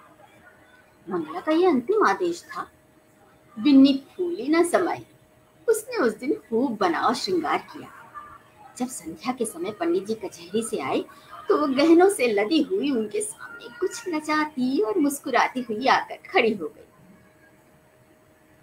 मंगला 1.06 1.40
का 1.40 1.52
यह 1.52 1.68
अंतिम 1.68 2.06
आदेश 2.06 2.42
था, 2.44 2.66
बिन्नी 3.56 3.92
फूली 4.16 4.48
न 4.48 4.62
समाई। 4.64 5.04
उसने 5.68 5.96
उस 5.98 6.16
दिन 6.18 6.32
खूब 6.48 6.76
बनाव 6.76 7.14
श्रृंगार 7.14 7.58
किया। 7.72 7.88
जब 8.78 8.86
संध्या 8.86 9.32
के 9.32 9.44
समय 9.44 9.70
पंडित 9.70 10.06
जी 10.06 10.14
कचहरी 10.14 10.62
से 10.62 10.78
आए 10.80 11.04
तो 11.48 11.56
वो 11.58 11.66
गहनों 11.66 12.08
से 12.10 12.26
लदी 12.26 12.62
हुई 12.62 12.90
उनके 12.90 13.20
सामने 13.20 13.68
कुछ 13.80 14.08
लजाती 14.08 14.80
और 14.80 14.98
मुस्कुराती 14.98 15.60
हुई 15.60 15.86
आकर 15.86 16.16
खड़ी 16.16 16.54
हो 16.54 16.68
गई। 16.68 16.82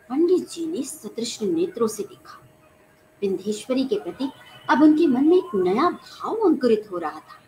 पंडित 0.09 0.49
जी 0.49 0.65
ने 0.67 0.83
सतृष्ण 0.83 1.45
नेत्रों 1.45 1.87
से 1.87 2.03
देखा। 2.03 2.39
विंध्येश्वरी 3.21 3.85
के 3.85 3.99
प्रति 3.99 4.31
अब 4.69 4.81
उनके 4.81 5.07
मन 5.07 5.25
में 5.25 5.37
एक 5.37 5.55
नया 5.55 5.89
भाव 5.89 6.35
अंकुरित 6.35 6.87
हो 6.91 6.97
रहा 6.97 7.19
था। 7.19 7.41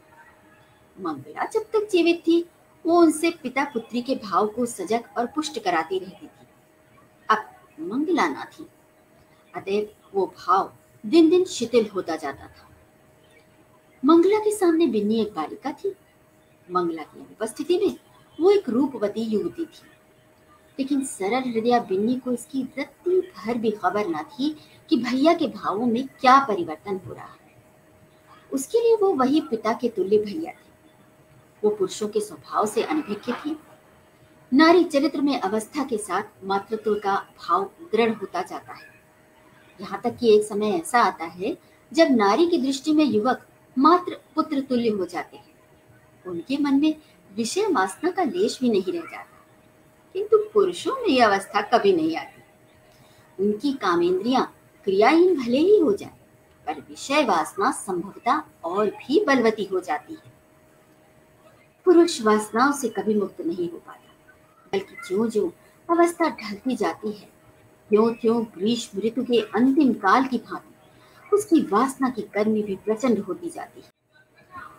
मंगला 1.00 1.46
जब 1.46 1.62
तक 1.62 1.88
जीवित 1.92 2.20
थी, 2.20 2.50
वो 2.86 3.00
उनसे 3.00 3.30
पिता 3.32 3.64
पुत्री 3.64 4.02
के 4.02 4.16
भाव 4.16 4.48
को 4.48 4.66
सजग 4.66 5.04
और 5.18 5.26
पुष्ट 5.26 5.64
कराती 5.64 6.00
रहती 6.00 6.28
थी। 6.28 6.48
अब 7.30 7.46
मंगला 7.80 8.28
ना 8.28 8.46
थी। 8.46 8.68
अतएव 9.56 9.90
वो 10.14 10.34
भाव 10.38 10.74
दिन 11.06 11.30
दिन 11.30 11.46
शिथिल 11.46 11.88
होता 11.88 12.16
जाता 12.16 12.48
था। 12.48 12.75
मंगला 14.06 14.40
के 14.40 14.52
सामने 14.52 14.88
बिन्नी 14.88 15.22
एक 15.22 15.34
बालिका 15.34 15.72
थी। 15.72 15.96
मंगला 16.72 17.04
की 17.04 17.20
अनुपस्थिति 17.20 17.78
में 17.78 17.96
वो 18.42 18.52
एक 18.52 18.70
रूपवती 18.70 19.22
युवती 19.22 19.66
थी। 19.66 19.88
लेकिन 20.80 21.06
सरल 21.06 21.50
हृदय 21.50 21.80
बिन्नी 21.80 22.16
को 22.16 22.32
इसकी 22.32 22.64
रत्ती 22.80 23.22
भर 23.22 23.58
भी 23.58 23.72
खबर 23.72 24.08
न 24.08 24.24
थी 24.24 24.56
कि 24.90 24.98
भैया 24.98 25.34
के 25.34 25.48
भावों 25.48 25.86
में 25.86 26.08
क्या 26.08 26.46
परिवर्तन 26.46 27.00
हो 27.08 27.14
रहा 27.14 27.26
है। 27.26 27.56
उसके 28.54 28.78
लिए 28.78 28.96
वो 28.96 29.14
वही 29.14 29.42
पिता 29.42 29.74
के 29.74 29.90
तुल्य 29.90 30.18
भैया 30.18 30.52
थे। 30.52 30.66
वो 31.64 31.70
पुरुषों 31.70 32.08
के 32.08 32.20
स्वभाव 32.20 32.66
से 32.66 32.84
अनभिज्ञ 32.84 33.34
थी। 33.34 33.58
नारी 34.54 34.84
चरित्र 34.84 35.22
में 35.22 35.40
अवस्था 35.40 35.84
के 35.84 35.98
साथ 35.98 36.24
मातृत्व 36.44 36.96
का 36.96 37.16
भाव 37.16 37.64
दृढ़ 37.64 38.14
होता 38.14 38.42
जाता 38.42 38.74
है। 38.74 38.88
यहाँ 39.82 40.02
तक 40.04 40.18
कि 40.18 40.36
एक 40.36 40.44
समय 40.44 40.70
ऐसा 40.70 41.02
आता 41.02 41.26
है 41.26 41.58
जब 41.94 42.08
नारी 42.12 42.48
की 42.48 42.58
दृष्टि 42.58 42.94
में 42.94 43.06
युवक 43.06 43.48
मात्र 43.78 44.20
पुत्र 44.36 44.62
तुल्य 44.62 44.90
हो 44.90 45.06
जाते 45.06 45.38
हैं। 45.38 45.54
उनके 46.26 46.58
मन 46.58 46.80
में 46.82 46.96
विषय 47.32 47.68
वासना 47.72 48.12
का 48.12 48.24
लेश 48.24 48.60
भी 48.62 48.70
नहीं 48.70 48.94
रह 48.94 49.02
जाता। 49.02 49.44
किंतु 50.16 50.38
पुरुषों 50.54 50.96
में 50.96 51.08
यह 51.08 51.26
अवस्था 51.28 51.62
कभी 51.62 51.94
नहीं 51.94 52.16
आती। 52.18 52.42
उनकी 53.40 53.74
कामेंद्रियाँ 53.74 54.54
क्रियाहीन 54.84 55.36
भले 55.36 55.58
ही 55.58 55.80
हो 55.80 55.92
जाए, 55.94 56.12
पर 56.68 56.80
विषय 56.80 57.24
वासना 57.26 57.72
संभवता 57.72 58.44
और 58.64 58.90
भी 58.90 59.24
बलवती 59.26 59.64
हो 59.64 59.80
जाती 59.80 60.14
है। 60.14 60.34
पुरुष 61.86 62.22
वासनाओं 62.22 62.72
से 62.72 62.90
कभी 62.90 63.14
मुक्त 63.14 63.42
नहीं 63.42 63.70
हो 63.70 63.78
पाता, 63.78 64.14
बल्कि 64.74 64.96
जो 65.10 65.28
जो 65.28 65.48
अवस्था 65.90 66.30
ढलती 66.30 66.76
जाती 66.76 67.12
है 67.12 67.30
त्यों 67.90 68.14
त्यों 68.14 68.44
ग्रीष्म 68.46 69.00
ऋतु 69.00 69.24
के 69.24 69.40
अंतिम 69.56 69.94
काल 69.94 70.26
की 70.26 70.38
भांति। 70.38 70.75
उसकी 71.36 71.62
वासना 71.62 72.10
की 72.10 72.22
कर्मी 72.22 72.64
भी 72.64 72.76
प्रचंड 72.76 73.20
होती 73.20 73.50
जाती 73.50 73.82
है। 73.82 73.90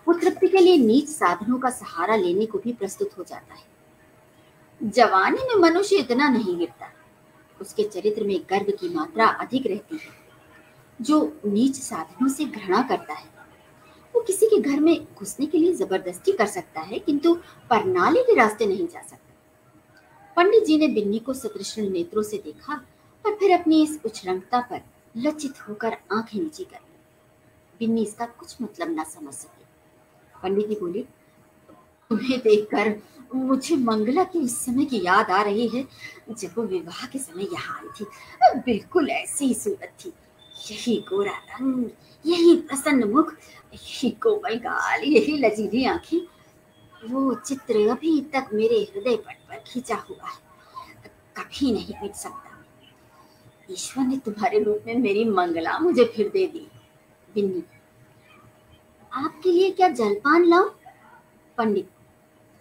वो 0.08 0.14
तृप्ति 0.14 0.48
के 0.48 0.58
लिए 0.58 0.76
नीच 0.78 1.08
साधनों 1.08 1.58
का 1.58 1.70
सहारा 1.70 2.16
लेने 2.16 2.46
को 2.46 2.58
भी 2.58 2.72
प्रस्तुत 2.72 3.18
हो 3.18 3.24
जाता 3.24 3.54
है। 3.54 4.90
जवानी 4.90 5.38
में 5.38 5.54
मनुष्य 5.54 5.96
इतना 5.96 6.28
नहीं 6.28 6.58
गिरता। 6.58 6.92
उसके 7.60 7.82
चरित्र 7.82 8.24
में 8.24 8.40
गर्व 8.50 8.70
की 8.70 8.94
मात्रा 8.94 9.26
अधिक 9.26 9.66
रहती 9.66 9.96
है। 9.96 10.26
जो 11.02 11.40
नीच 11.46 11.76
साधनों 11.76 12.28
से 12.28 12.44
घृणा 12.44 12.82
करता 12.82 13.14
है, 13.14 13.26
वो 14.14 14.20
किसी 14.20 14.46
के 14.46 14.60
घर 14.60 14.80
में 14.80 15.06
घुसने 15.18 15.46
के 15.46 15.58
लिए 15.58 15.72
ज़बरदस्ती 15.72 16.32
कर 16.32 16.46
सकता 16.46 16.80
है, 16.80 16.98
किंतु 16.98 17.34
परनाली 17.70 18.22
के 18.22 18.34
रास्ते 18.34 18.66
नहीं 18.66 18.86
जा 18.86 19.02
सकता। 19.02 19.34
पंडित 20.36 20.64
जी 20.64 20.78
ने 20.78 20.88
बिन्नी 20.88 21.18
को 21.18 21.34
सतृष्ण 21.34 21.90
नेत्रों 21.90 22.22
से 22.22 22.38
देखा 22.38 22.74
और 23.24 23.34
फिर 23.34 23.60
अपनी 23.60 23.82
इस 23.82 24.00
उछरंगता 24.04 24.60
पर 24.60 24.80
लचित 25.16 25.54
होकर 25.68 25.96
आँखें 26.12 26.40
नीचे 26.40 26.64
कर। 26.64 26.76
ली 26.76 27.86
बिन्नी 27.86 28.02
इसका 28.02 28.26
कुछ 28.26 28.56
मतलब 28.62 28.90
ना 28.90 29.04
समझ 29.04 29.34
सकी। 29.34 29.64
पंडित 30.42 30.68
जी 30.68 30.74
बोले, 30.74 31.02
तुम्हें 32.10 32.38
देखकर 32.40 33.02
मुझे 33.34 33.76
मंगला 33.76 34.24
की 34.24 34.38
उस 34.38 34.64
समय 34.64 34.84
की 34.84 35.04
याद 35.04 35.30
आ 35.30 35.42
रही 35.42 35.68
है, 35.68 35.84
जब 36.30 36.54
वो 36.56 36.64
विवाह 36.64 37.06
के 37.06 37.18
समय 37.18 37.48
यहाँ 37.52 37.78
आई 37.78 37.88
थी। 38.00 38.04
बिल्कुल 38.60 39.10
ऐसी 39.10 39.46
ही 39.46 39.54
सूरत 39.54 39.92
थी। 40.04 40.12
यही 40.70 41.04
गोरा 41.08 41.32
रंग, 41.32 41.90
यही 42.26 42.56
प्रसन्न 42.56 43.04
मुख, 43.04 43.32
यही 43.74 44.10
कोमल 44.10 44.54
गाल, 44.54 45.04
यही 45.04 45.38
लजीली 45.38 45.84
आँखें। 45.84 46.20
वो 47.10 47.34
चित्र 47.34 47.88
अभी 47.88 48.20
तक 48.20 48.48
मेरे 48.52 48.76
हृदय 48.76 49.16
पट 49.16 49.48
पर 49.48 49.64
खींचा 49.66 49.94
हुआ 49.94 50.28
है। 50.28 50.38
कभी 51.36 51.72
नहीं 51.72 51.94
मिट 52.02 52.14
सकता। 52.14 52.55
ईश्वर 53.68 54.04
ने 54.04 54.16
तुम्हारे 54.16 54.62
रूप 54.62 54.82
में 54.86 54.94
मेरी 54.94 55.24
मंगला 55.24 55.78
मुझे 55.78 56.04
फिर 56.16 56.28
दे 56.28 56.46
दी। 56.46 56.66
बिन्नी, 57.34 57.62
आपके 59.12 59.52
लिए 59.52 59.70
क्या 59.70 59.88
जलपान 59.90 60.44
लाऊं? 60.44 60.68
पंडित, 61.58 61.88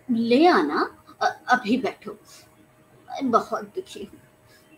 ले 0.09 0.45
आना 0.47 0.89
अभी 1.21 1.77
बैठो। 1.77 2.11
मैं 2.11 3.29
बहुत 3.31 3.63
दुखी 3.75 4.03
हूँ। 4.03 4.19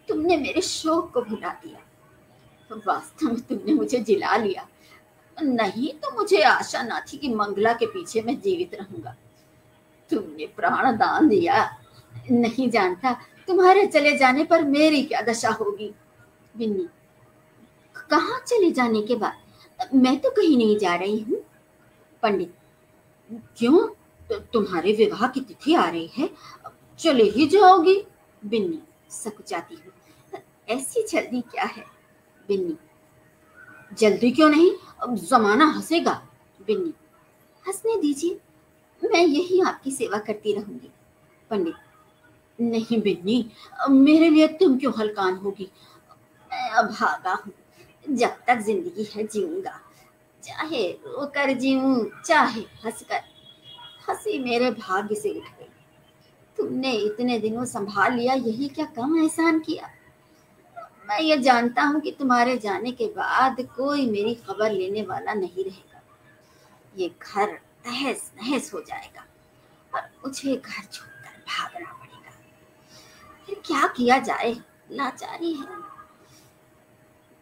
तुमने 0.10 0.38
मेरे 0.38 0.62
शोक 0.62 1.12
को 1.14 1.22
भुला 1.22 1.50
दिया। 1.64 2.80
वास्तव 2.88 3.26
में 3.26 3.42
तुमने 3.42 3.74
मुझे 3.74 4.00
जिला 4.00 4.36
लिया। 4.38 4.68
नहीं 5.38 5.92
तो 5.94 6.12
मुझे 6.16 6.42
आशा 6.42 6.82
ना 6.84 7.00
थी 7.02 7.18
कि 7.18 7.34
मंगला 7.34 7.74
के 7.74 7.86
पीछे 7.86 8.22
मैं 8.22 8.40
जीवित 8.42 8.76
रहूँगा। 8.76 9.16
तुमने 10.10 10.46
प्राण 10.48 10.96
दान 10.98 11.28
दिया। 11.28 11.70
नहीं 12.32 12.70
जानता 12.70 13.12
तुम्हारे 13.48 13.86
चले 13.88 14.18
जाने 14.18 14.44
पर 14.44 14.64
मेरी 14.64 15.04
क्या 15.04 15.22
दशा 15.22 15.50
होगी? 15.52 15.94
बिन्नी, 16.58 16.88
कहा 18.10 18.40
चले 18.40 18.72
जाने 18.72 19.02
के 19.02 19.16
बाद? 19.16 19.94
मैं 19.96 20.18
तो 20.20 20.30
कहीं 20.32 20.58
नहीं 20.58 20.78
जा 20.78 20.96
रही 20.96 21.20
हूँ। 21.20 21.44
पंडित, 22.24 22.54
क्यों? 23.58 23.88
तुम्हारे 24.54 24.94
विवाह 24.94 25.28
की 25.28 25.42
तिथि 25.42 25.74
आ 25.76 25.90
रही 25.90 26.10
है, 26.14 26.30
चले 27.00 27.24
ही 27.30 27.48
जाओगी। 27.48 27.96
बिन्नी 28.42 28.80
सकुचाती 29.12 29.76
हुई 29.76 30.42
ऐसी 30.70 31.04
जल्दी 31.04 31.42
क्या 31.44 31.64
है? 31.66 31.86
बिन्नी, 32.50 32.78
जल्दी 33.92 34.32
क्यों 34.32 34.50
नहीं? 34.50 34.72
अब 35.02 35.16
जमाना 35.18 35.66
हंसेगा। 35.68 36.14
बिन्नी, 36.60 36.94
हंसने 37.66 37.96
दीजिए, 38.02 38.40
मैं 39.02 39.22
यही 39.22 39.62
आपकी 39.62 39.92
सेवा 39.92 40.20
करती 40.20 40.54
रहूँगी। 40.54 40.90
पंडित, 41.50 41.76
नहीं 42.60 43.02
बिन्नी, 43.02 43.50
मेरे 43.90 44.30
लिए 44.30 44.48
तुम 44.60 44.78
क्यों 44.78 44.94
हलकान 44.98 45.36
होगी? 45.36 45.70
अभागा 46.58 47.34
हूँ। 47.34 47.54
जब 48.16 48.38
तक 48.48 48.58
ज़िंदगी 48.58 49.04
है 49.04 49.28
जीऊँगा। 49.28 49.80
चाहे 50.44 50.92
रो 50.92 51.26
कर 51.26 51.54
जीऊं, 51.54 52.06
चाहे 52.26 52.62
हंसकर। 52.62 53.22
हँसी 54.10 54.40
मेरे 54.40 54.72
भाग्य 54.72 55.16
से 55.16 55.30
उठ। 55.30 55.44
गई 55.44 55.70
तुमने 56.58 56.92
इतने 56.92 57.40
दिनों 57.40 57.66
संभाल 57.66 58.14
लिया, 58.14 58.34
यही 58.34 58.68
क्या 58.68 58.86
कम 58.86 59.18
एहसान 59.18 59.60
किया? 59.60 59.90
मैं 61.10 61.20
ये 61.20 61.38
जानता 61.38 61.84
हूँ 61.84 62.02
कि 62.02 62.12
तुम्हारे 62.12 62.58
जाने 62.58 62.92
के 62.92 63.08
बाद 63.08 63.62
कोई 63.62 64.10
मेरी 64.12 64.36
खबर 64.36 64.72
लेने 64.72 65.02
वाला 65.02 65.34
नहीं 65.34 65.64
रहेगा। 65.64 66.02
ये 66.98 67.12
घर 67.22 67.46
तहस 67.84 68.32
नहस 68.38 68.74
हो 68.74 68.82
जाएगा 68.82 69.26
और 69.96 70.02
मुझे 70.02 70.56
घर 70.56 70.84
छोड़कर 70.84 71.38
भागना 71.40 71.94
पड़ेगा। 71.94 72.32
फिर 73.46 73.62
क्या 73.66 73.88
किया 73.88 74.20
जाए? 74.20 74.56
लाचारी 74.92 75.54
है। 75.54 75.87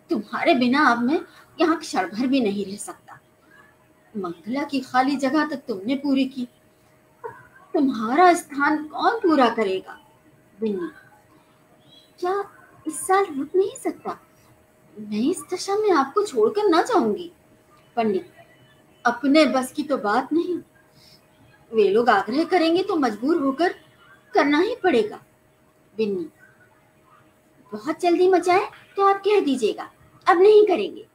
तुम्हारे 0.09 0.53
बिना 0.53 0.85
अब 0.87 1.01
मैं 1.01 1.19
यहाँ 1.59 1.77
क्षण 1.77 2.09
भर 2.09 2.27
भी 2.27 2.39
नहीं 2.41 2.65
रह 2.65 2.75
सकता। 2.77 3.19
मंगला 4.13 4.63
की 4.63 4.79
खाली 4.81 5.15
जगह 5.17 5.45
तो 5.45 5.55
तुमने 5.67 5.95
पूरी 5.95 6.25
की। 6.25 6.47
तुम्हारा 7.73 8.33
स्थान 8.33 8.83
कौन 8.85 9.17
पूरा 9.19 9.49
करेगा? 9.49 9.97
बिन्नी, 10.59 10.89
क्या 12.19 12.43
इस 12.85 12.99
साल 12.99 13.25
रुक 13.27 13.55
नहीं 13.55 13.75
सकता? 13.75 14.17
मैं 14.93 15.21
इस 15.21 15.41
दशा 15.53 15.75
में 15.77 15.89
आपको 15.91 16.23
छोड़कर 16.23 16.69
ना 16.69 16.81
जाऊँगी। 16.83 17.31
पंडित, 17.97 18.31
अपने 19.05 19.45
बस 19.45 19.71
की 19.71 19.83
तो 19.83 19.97
बात 19.97 20.31
नहीं। 20.33 20.57
वे 21.71 21.87
लोग 21.89 22.09
आग्रह 22.09 22.43
करेंगे 22.45 22.83
तो 22.83 22.95
मजबूर 22.97 23.41
होकर 23.41 23.75
करना 24.33 24.59
ही 24.59 24.75
पड़ेगा। 24.83 25.19
बिन्नी, 25.93 26.27
बहुत 27.71 27.99
जल्दी 28.01 28.27
मचाए 28.29 28.69
तो 28.97 29.07
आप 29.07 29.21
कह 29.25 29.39
दीजिएगा। 29.39 29.89
अब 30.27 30.41
नहीं 30.41 30.65
करेंगे। 30.65 31.05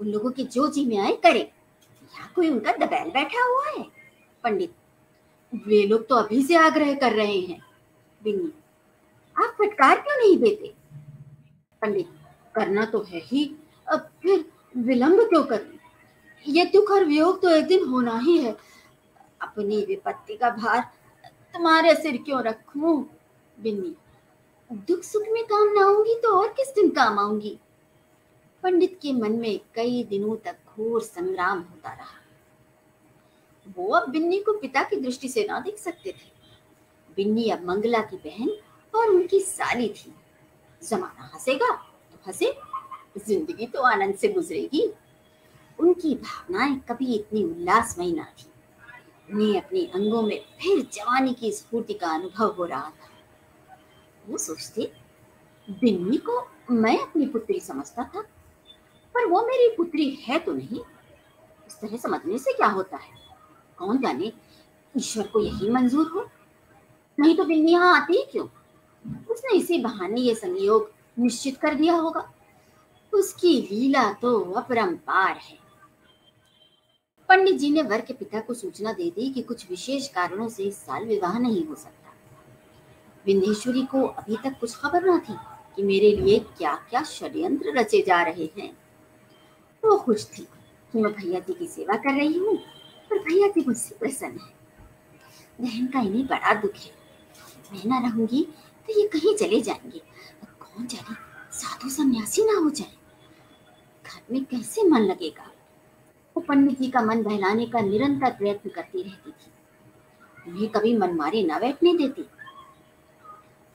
उन 0.00 0.08
लोगों 0.08 0.30
के 0.30 0.42
जो 0.44 0.68
जी 0.68 0.84
में 0.86 0.98
आए 0.98 1.12
करें। 1.16 1.40
यहाँ 1.40 2.30
कोई 2.34 2.48
उनका 2.48 2.72
दबैल 2.72 3.10
बैठा 3.10 3.44
हुआ 3.44 3.66
है। 3.68 3.84
पंडित, 4.44 4.74
वे 5.52 5.82
लोग 5.86 6.06
तो 6.08 6.14
अभी 6.14 6.42
से 6.42 6.56
आग्रह 6.56 6.94
कर 6.94 7.12
रहे 7.12 7.38
हैं। 7.38 7.60
बिन्नी, 8.20 8.52
आप 9.36 9.54
फटकार 9.58 10.00
क्यों 10.00 10.16
नहीं 10.18 10.36
देते? 10.36 10.72
पंडित, 11.82 12.08
करना 12.54 12.84
तो 12.84 13.02
है 13.02 13.20
ही। 13.20 13.44
अब 13.86 14.08
फिर 14.22 14.44
विलंब 14.76 15.20
क्यों 15.20 15.42
कर? 15.44 15.66
ये 16.46 16.64
दुख 16.64 16.90
और 16.90 17.04
वियोग 17.04 17.40
तो 17.42 17.50
एक 17.50 17.66
दिन 17.66 17.84
होना 17.84 18.18
ही 18.18 18.36
है। 18.38 18.56
अपनी 19.40 19.84
विपत्ति 19.84 20.36
का 20.36 20.50
भार 20.50 20.80
तुम्हारे 21.54 21.94
सिर 21.94 22.16
क्यों 22.16 22.42
रखूँ? 22.42 23.02
बिन्नी, 23.56 23.94
दुख 24.70 25.02
सुख 25.02 25.22
में 25.30 25.44
काम 25.44 25.72
ना 25.72 25.84
आऊँगी 25.86 26.14
तो 26.14 26.36
और 26.40 26.48
किस 26.48 26.68
दिन 26.68 26.90
काम 26.90 27.18
आऊँगी? 27.18 27.58
पंडित 28.62 28.98
के 29.02 29.12
मन 29.12 29.32
में 29.32 29.60
कई 29.74 30.02
दिनों 30.04 30.36
तक 30.36 30.56
घोर 30.68 31.02
संग्राम 31.02 31.58
होता 31.60 31.92
रहा। 31.92 32.18
वो 33.76 33.88
अब 33.94 34.10
बिन्नी 34.10 34.38
को 34.38 34.52
पिता 34.52 34.82
की 34.82 34.96
दृष्टि 34.96 35.28
से 35.28 35.44
ना 35.44 35.60
देख 35.60 35.78
सकते 35.78 36.10
थे। 36.10 36.28
बिन्नी 37.16 37.48
अब 37.50 37.64
मंगला 37.64 38.00
की 38.00 38.16
बहन 38.16 38.50
और 38.94 39.08
उनकी 39.08 39.40
साली 39.40 39.88
थी। 39.88 40.12
जमाना 40.82 41.30
हंसेगा 41.34 41.70
तो 42.12 42.18
हंसे, 42.26 42.52
ज़िंदगी 43.18 43.66
तो 43.66 43.82
आनंद 43.82 44.14
से 44.14 44.28
गुजरेगी। 44.28 44.92
उनकी 45.78 46.14
भावनाएँ 46.14 46.80
कभी 46.88 47.14
इतनी 47.14 47.44
उल्लासमयी 47.44 48.12
ना 48.12 48.24
थी। 48.38 48.48
उन्हें 49.32 49.60
अपने 49.62 49.84
अंगों 49.94 50.22
में 50.22 50.38
फिर 50.60 50.82
जवानी 50.92 51.34
की 51.34 51.52
स्फूर्ति 51.52 51.94
का 51.94 52.08
अनुभव 52.08 52.54
हो 52.54 52.64
रहा 52.64 52.90
था। 52.90 53.08
वो 54.26 54.38
सोचते, 54.38 54.90
बिन्नी 55.68 56.16
को 56.18 56.46
मैं 56.70 56.98
अपनी 56.98 57.26
पुत्री 57.26 57.60
समझता 57.60 58.04
था 58.04 58.24
पर 59.20 59.26
वो 59.26 59.42
मेरी 59.42 59.76
पुत्री 59.76 60.10
है 60.10 60.38
तो 60.38 60.52
नहीं। 60.52 60.80
इस 61.66 61.80
तरह 61.80 61.96
समझने 61.96 62.38
से 62.38 62.52
क्या 62.52 62.66
होता 62.66 62.96
है? 62.96 63.12
कौन 63.76 63.98
जाने? 63.98 64.32
ईश्वर 64.96 65.26
को 65.26 65.40
यही 65.40 65.70
मंजूर 65.70 66.06
हो। 66.06 66.30
नहीं 67.20 67.36
तो 67.36 67.44
बिन्नी 67.44 67.72
यहाँ 67.72 68.02
आती 68.02 68.16
ही 68.16 68.24
क्यों? 68.32 68.48
उसने 69.30 69.56
इसी 69.56 69.78
बहाने 69.78 70.20
ये 70.20 70.34
संयोग 70.34 70.92
निश्चित 71.18 71.56
कर 71.56 71.74
दिया 71.74 71.94
होगा। 71.94 72.32
उसकी 73.14 73.68
लीला 73.70 74.12
तो 74.12 74.40
अपरंपार 74.40 75.36
है। 75.36 75.58
पंडित 77.28 77.56
जी 77.56 77.70
ने 77.70 77.82
वर 77.82 78.00
के 78.00 78.12
पिता 78.12 78.40
को 78.40 78.54
सूचना 78.54 78.92
दे 78.92 79.10
दी 79.10 79.30
कि 79.30 79.42
कुछ 79.42 79.70
विशेष 79.70 80.08
कारणों 80.08 80.48
से 80.48 80.62
इस 80.62 80.76
साल 80.76 81.04
विवाह 81.04 81.38
नहीं 81.38 81.66
हो 81.66 81.74
सकता। 81.74 82.14
विंध्येश्वरी 83.26 83.82
को 83.82 84.02
अभी 84.02 84.36
तक 84.36 84.60
कुछ 84.60 84.76
खबर 84.76 85.10
न 85.10 85.18
थी 85.18 85.34
कि 85.76 85.82
मेरे 85.82 86.16
लिए 86.16 86.38
क्या 86.38 86.74
क्या 86.90 87.02
षड्यंत्र 87.02 87.78
रचे 87.78 88.02
जा 88.02 88.22
रहे 88.22 88.50
हैं। 88.58 88.79
वो 89.84 89.98
खुश 89.98 90.26
थी। 90.38 90.48
कि 90.92 90.98
मैं 90.98 91.12
भैया 91.12 91.40
जी 91.40 91.54
की 91.54 91.66
सेवा 91.66 91.96
कर 91.96 92.14
रही 92.14 92.38
हूँ, 92.38 92.56
पर 93.10 93.18
भैया 93.18 93.48
जी 93.48 93.64
मुझसे 93.66 93.94
प्रसन्न 93.94 94.38
है। 94.38 94.60
बहन 95.60 95.86
का 95.86 96.00
इन्हें 96.00 96.26
बड़ा 96.26 96.54
दुख 96.54 96.74
है। 96.74 96.90
मैं 97.72 97.82
ना 97.86 98.08
रहूँगी 98.08 98.48
तो 98.86 99.00
ये 99.00 99.08
कहीं 99.08 99.36
चले 99.36 99.60
जाएँगे 99.60 99.98
और 100.42 100.48
कौन 100.60 100.86
जाने, 100.86 101.14
साधु 101.52 101.88
सन्यासी 101.88 102.44
ना 102.44 102.58
हो 102.58 102.70
जाए। 102.70 102.92
घर 104.06 104.22
में 104.32 104.44
कैसे 104.44 104.82
मन 104.82 105.00
लगेगा? 105.00 105.50
वो 106.36 106.40
पंडित 106.40 106.78
जी 106.78 106.90
का 106.90 107.02
मन 107.02 107.22
बहलाने 107.22 107.66
का 107.66 107.80
निरंतर 107.80 108.30
प्रयत्न 108.30 108.70
करती 108.70 109.02
रहती 109.02 109.30
थी। 109.30 109.52
उन्हें 110.48 110.68
कभी 110.68 110.96
मन 110.96 111.14
मारे 111.14 111.42
न 111.42 111.60
बैठने 111.60 111.98
देती। 111.98 112.22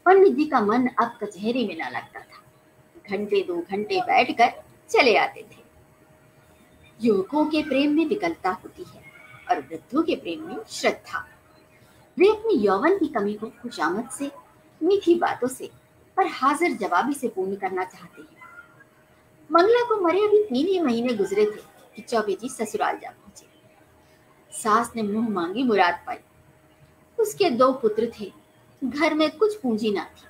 पंडित 0.06 0.34
जी 0.34 0.46
का 0.46 0.62
मन 0.62 0.88
अब 0.88 1.18
कचहरी 1.24 1.68
में 1.68 1.76
न 1.76 1.92
लगता 1.92 2.20
था। 2.20 2.44
घंटे 3.10 3.44
दो 3.44 3.62
घंटे 3.62 4.02
बैठकर 4.02 4.64
चले 4.90 5.16
आते 5.18 5.42
थे। 5.42 5.65
युवकों 7.02 7.46
के 7.46 7.64
प्रेम 7.64 7.96
में 7.96 8.06
विकलता 8.06 8.50
होती 8.50 8.84
है 8.84 9.02
और 9.50 9.60
वृद्धों 9.60 10.04
के 10.04 10.16
प्रेम 10.16 10.48
में 10.48 10.58
श्रद्धा। 10.70 11.28
वे 12.18 12.28
अपनी 12.28 12.54
यौवन 12.54 12.98
की 12.98 13.08
कमी 13.08 13.34
को 13.34 13.48
खुशामद 13.48 14.10
से, 14.10 14.32
मीठी 14.84 15.16
बातों 15.16 15.48
से 15.48 15.72
पर 16.18 16.28
हाजिर 16.28 16.78
जवाबी 16.78 17.14
से 17.14 17.28
पूर्ण 17.28 17.56
करना 17.56 17.84
चाहते 17.84 18.22
हैं। 18.22 18.38
मंगला 19.52 19.84
को 19.84 20.02
मरे 20.02 20.20
अभी 20.20 20.44
तीन 20.44 20.68
ही 20.68 20.80
महीने 20.80 21.14
गुजरे 21.14 21.46
थे 21.46 21.62
कि 21.96 22.02
चौबे 22.02 22.34
जी 22.34 22.50
ससुराल 22.50 22.98
जा 22.98 23.10
पहुँचे। 23.10 23.46
सास 24.58 24.94
ने 24.96 25.04
मुँह 25.04 25.30
मांगी 25.30 25.64
मुराद 25.64 26.04
पाई। 26.08 26.18
उसके 27.20 27.50
दो 27.50 27.72
पुत्र 27.72 28.12
थे। 28.20 28.34
घर 28.84 29.14
में 29.14 29.38
कुछ 29.38 29.60
पूंजी 29.62 29.92
ना 29.92 30.04
थी। 30.04 30.28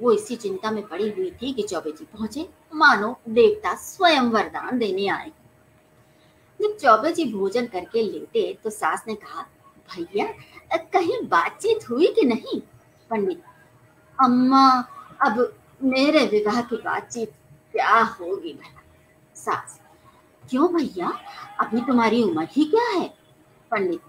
वो 0.00 0.12
इसी 0.12 0.36
चिंता 0.36 0.70
में 0.70 0.86
पड़ी 0.86 1.10
हुई 1.10 1.30
थी 1.30 1.52
कि 1.52 1.62
चौबे 1.62 1.92
जी 1.92 2.04
पहुँचे। 2.04 2.48
मानो 2.74 3.20
देवता 3.28 3.74
स्वयं 3.74 4.22
वरदान 4.22 4.78
देने 4.78 5.08
आए। 5.08 5.32
जब 6.62 6.76
चौबे 6.78 7.12
जी 7.12 7.24
भोजन 7.32 7.66
करके 7.66 8.02
लेटे 8.02 8.52
तो 8.64 8.70
सास 8.70 9.04
ने 9.08 9.14
कहा, 9.14 9.42
भैया, 9.88 10.26
कहीं 10.92 11.20
बातचीत 11.28 11.88
हुई 11.90 12.06
कि 12.14 12.24
नहीं? 12.24 12.60
पंडित, 13.10 13.42
अम्मा, 14.18 14.68
अब 15.20 15.54
मेरे 15.84 16.24
विवाह 16.26 16.60
की 16.62 16.76
बातचीत 16.76 17.32
क्या 17.72 17.98
होगी 18.10 18.52
भला? 18.52 18.82
सास, 19.36 19.80
क्यों 20.44 20.72
भैया? 20.74 21.12
अभी 21.60 21.80
तुम्हारी 21.80 22.22
उम्र 22.22 22.46
ही 22.50 22.64
क्या 22.64 22.88
है? 22.90 23.08
पंडित, 23.70 24.00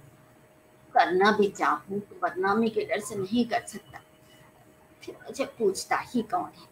करना 0.95 1.31
भी 1.31 1.47
चाहूँ 1.49 1.99
तो 1.99 2.19
बदनामी 2.23 2.69
के 2.69 2.85
डर 2.85 2.99
से 2.99 3.15
नहीं 3.15 3.45
कर 3.45 3.65
सकता। 3.67 3.99
फिर 5.03 5.15
मुझे 5.23 5.45
पूछता 5.59 5.97
ही 6.05 6.21
कौन 6.21 6.49
है? 6.59 6.71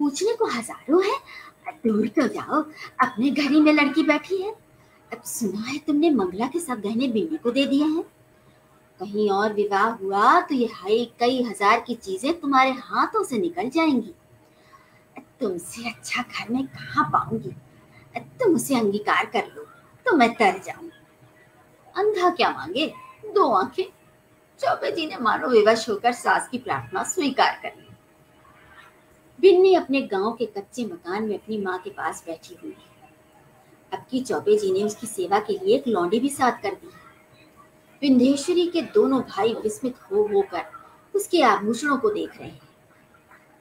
पूछने 0.00 0.34
को 0.34 0.46
हज़ारों 0.48 1.02
है 1.04 1.16
दूर 1.66 2.08
तो 2.08 2.26
जाओ, 2.28 2.62
अपने 3.02 3.30
घर 3.30 3.50
ही 3.50 3.60
में 3.60 3.72
लड़की 3.72 4.02
बैठी 4.02 4.42
है। 4.42 4.50
अब 5.10 5.22
सुना 5.24 5.60
है 5.62 5.78
तुमने 5.78 6.10
मंगला 6.10 6.46
के 6.46 6.60
सब 6.60 6.80
गहने 6.80 7.08
बीवी 7.08 7.36
को 7.36 7.50
दे 7.50 7.64
दिए 7.66 7.84
हैं। 7.84 8.02
कहीं 9.00 9.28
और 9.30 9.52
विवाह 9.52 9.88
हुआ 9.94 10.40
तो 10.40 10.54
ये 10.54 10.66
हाई 10.74 11.04
कई 11.20 11.42
हज़ार 11.42 11.80
की 11.80 11.94
चीज़ें 11.96 12.40
तुम्हारे 12.40 12.70
हाथों 12.70 13.22
से 13.24 13.38
निकल 13.38 13.68
जाएँगी। 13.70 14.14
तुमसे 15.40 15.88
अच्छा 15.88 16.22
घर 16.22 16.52
में 16.52 16.66
कहा 16.66 17.02
पाऊँगी? 17.10 17.54
तुम 18.40 18.54
उसे 18.54 18.74
अंगीकार 18.74 19.26
कर 19.26 19.46
लो 19.46 19.66
तो 20.06 20.16
मैं 20.16 20.32
तर 20.34 20.58
जाऊँ। 20.66 20.90
अंधा 21.94 22.30
क्या 22.30 22.50
मांगे? 22.50 22.86
दो 23.26 23.50
आँखें। 23.52 23.84
चौबे 24.60 24.90
जी 24.90 25.06
ने 25.06 25.16
मानो 25.18 25.48
विवश 25.48 25.88
होकर 25.88 26.12
सास 26.12 26.48
की 26.48 26.58
प्रार्थना 26.58 27.02
स्वीकार 27.04 27.58
कर 27.62 27.72
ली। 27.76 27.89
बिन्नी 29.40 29.74
अपने 29.74 30.00
गाँव 30.02 30.32
के 30.32 30.46
कच्चे 30.46 30.84
मकान 30.84 31.24
में 31.24 31.34
अपनी 31.34 31.58
माँ 31.58 31.78
के 31.78 31.90
पास 31.90 32.22
बैठी 32.26 32.56
हुई। 32.62 32.70
है 32.70 32.88
अब 33.92 34.04
की 34.10 34.20
चौबे 34.20 34.56
जी 34.58 34.72
ने 34.72 34.82
उसकी 34.82 35.06
सेवा 35.06 35.38
के 35.38 35.52
लिए 35.52 35.76
एक 35.76 35.86
लौंडी 35.88 36.20
भी 36.20 36.28
साथ 36.28 36.62
कर 36.62 36.74
दी। 36.74 36.88
विंध्येश्वरी 38.02 38.66
के 38.66 38.82
दोनों 38.94 39.20
भाई 39.20 39.54
विस्मित 39.54 39.94
हो 40.10 40.22
होकर 40.22 40.64
उसके 41.14 41.42
आभूषणों 41.42 41.96
को 41.98 42.10
देख 42.10 42.36
रहे 42.38 42.48
हैं। 42.48 42.68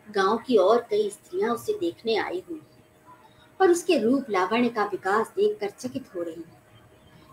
गाँव 0.08 0.38
की 0.38 0.58
और 0.58 0.86
कई 0.90 1.10
स्त्रियाँ 1.10 1.54
उसे 1.54 1.74
देखने 1.74 2.16
आई 2.18 2.44
हुई 2.50 2.58
हैं 2.58 3.58
और 3.62 3.72
उसके 3.72 3.98
रूप 4.00 4.30
लावण्य 4.30 4.70
का 4.70 4.86
विकास 4.86 5.32
देखकर 5.36 5.70
चकित 5.70 6.16
हो 6.16 6.22
रही 6.22 6.36
हैं। 6.36 6.58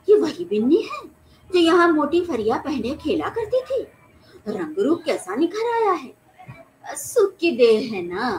ये 0.09 0.16
वही 0.16 0.44
बिन्नी 0.44 0.82
है 0.82 1.02
जो 1.50 1.59
यहाँ 1.59 1.88
मोटी 1.92 2.20
फरिया 2.20 2.56
पहने 2.56 2.94
खेला 2.94 3.28
करती 3.28 3.61
थी? 3.61 3.82
रंग 4.48 4.78
रूप 4.78 5.02
कैसा 5.04 5.35
निखर 5.35 5.74
आया 5.74 5.92
है? 5.92 6.25
सुख 6.87 7.37
की 7.37 7.51
देर 7.57 7.83
है 7.94 8.03
ना? 8.05 8.31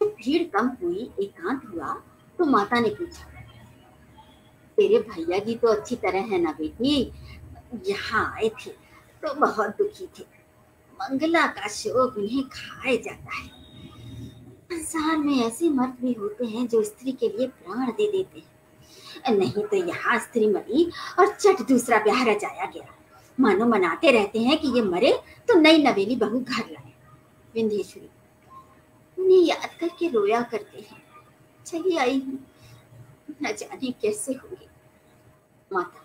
भीड़ 0.00 0.42
कम 0.50 0.68
हुई, 0.82 1.10
एकांत 1.20 1.62
हुआ 1.66 1.94
तो 2.38 2.44
माता 2.46 2.80
ने 2.80 2.88
पूछा, 2.90 3.24
तेरे 4.78 4.98
भैया 5.00 5.38
जी 5.38 5.54
तो 5.54 5.68
अच्छी 5.68 5.96
तरह 5.96 6.26
है 6.32 6.40
ना 6.40 6.52
बेटी? 6.52 7.12
यहाँ 7.86 8.24
आए 8.34 8.48
थे 8.56 8.70
तो 9.22 9.34
बहुत 9.36 9.70
दुखी 9.78 10.06
थे। 10.08 10.24
मंगला 10.98 11.46
का 11.48 11.68
शोक 11.68 12.16
उन्हें 12.18 12.42
खाए 12.48 12.96
जाता 12.96 13.36
है। 13.36 13.46
संसार 14.70 15.16
में 15.16 15.34
ऐसे 15.36 15.68
मर्द 15.70 15.96
भी 16.00 16.12
होते 16.12 16.46
हैं 16.46 16.66
जो 16.68 16.82
स्त्री 16.84 17.12
के 17.12 17.28
लिए 17.28 17.46
प्राण 17.46 17.86
दे 17.88 18.10
देते 18.12 18.38
हैं। 18.38 19.36
नहीं 19.36 19.62
तो 19.62 19.76
यहाँ 19.78 20.18
स्त्री 20.20 20.46
मरी 20.48 20.90
और 21.18 21.26
चट 21.30 21.66
दूसरा 21.68 21.98
ब्याह 22.04 22.22
रचाया 22.24 22.66
गया। 22.66 22.94
मानो 23.38 23.66
मनाते 23.66 24.10
रहते 24.12 24.38
हैं 24.40 24.58
कि 24.60 24.68
ये 24.68 24.82
मरे 24.84 25.12
तो 25.48 25.58
नई 25.60 25.82
नवेली 25.82 26.16
बहू 26.16 26.40
घर 26.40 26.64
लाए। 26.70 26.87
विंध्येश्वरी 27.58 28.08
उन्हें 29.18 29.38
याद 29.38 29.70
करके 29.80 30.08
रोया 30.08 30.40
करते 30.42 30.80
हैं। 30.80 31.02
चली 31.66 31.96
आई। 31.96 32.18
हूँ 32.18 32.38
न 33.42 33.52
जाने 33.52 33.90
कैसे 33.92 34.32
होगी। 34.32 34.68
माता, 35.70 36.04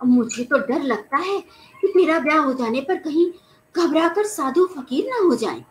अब 0.00 0.06
मुझे 0.08 0.44
तो 0.44 0.58
डर 0.58 0.82
लगता 0.82 1.16
है 1.16 1.40
कि 1.80 1.92
मेरा 1.96 2.18
ब्याह 2.20 2.38
हो 2.38 2.52
जाने 2.54 2.80
पर 2.80 2.98
कहीं 2.98 3.30
घबराकर 3.74 4.26
साधु 4.26 4.66
फकीर 4.66 5.08
ना 5.10 5.18
हो 5.18 5.34
जाए। 5.34 5.64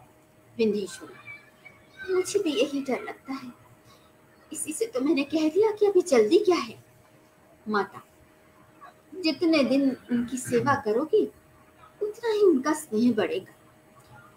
विंध्येश्वरी, 0.57 2.13
मुझे 2.13 2.39
भी 2.39 2.51
यही 2.51 2.81
डर 2.81 3.03
लगता 3.03 3.33
है। 3.33 3.51
इसी 4.51 4.73
से 4.73 4.85
तो 4.85 5.01
मैंने 5.01 5.23
कह 5.23 5.49
दिया 5.49 5.71
कि 5.71 5.85
अभी 5.85 6.01
जल्दी 6.01 6.39
क्या 6.39 6.57
है। 6.57 6.77
माता, 7.69 8.01
जितने 9.15 9.63
दिन 9.63 9.89
उनकी 10.11 10.37
सेवा 10.37 10.75
करोगी, 10.75 11.25
उतना 12.01 12.31
ही 12.31 12.41
उनका 12.41 12.73
स्नेह 12.73 13.13
बढ़ेगा। 13.13 13.53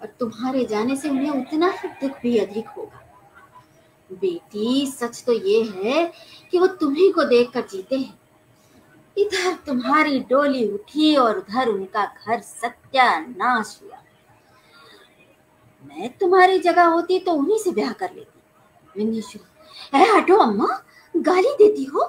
और 0.02 0.06
तुम्हारे 0.20 0.64
जाने 0.64 0.96
से 0.96 1.08
उन्हें 1.08 1.30
उतना 1.30 1.70
ही 1.70 1.88
दुख 1.88 2.20
भी 2.22 2.38
अधिक 2.38 2.68
होगा। 2.68 3.02
बेटी, 4.12 4.86
सच 4.86 5.22
तो 5.26 5.32
ये 5.32 5.62
है 5.62 6.12
कि 6.50 6.58
वो 6.58 6.66
तुम्ही 6.66 7.10
को 7.12 7.24
देखकर 7.24 7.60
जीते 7.60 7.96
हैं। 7.96 8.20
इधर 9.18 9.54
तुम्हारी 9.66 10.20
डोली 10.20 10.68
उठी 10.68 11.16
और 11.16 11.38
उधर 11.38 11.68
उनका 11.68 12.04
घर 12.04 12.40
सत्यानाश 12.40 13.80
हुआ। 13.82 14.02
मैं 15.84 16.18
तुम्हारी 16.18 16.58
जगह 16.58 16.84
होती 16.84 17.18
तो 17.18 17.32
उन्हीं 17.32 17.58
से 17.58 17.70
ब्याह 17.70 17.92
कर 17.92 18.14
लेती। 18.14 18.40
विनीश्वरी 18.96 19.44
अरे 19.92 20.18
हटो 20.18 20.36
अम्मा, 20.36 20.84
गाली 21.16 21.54
देती 21.54 21.84
हो? 21.84 22.00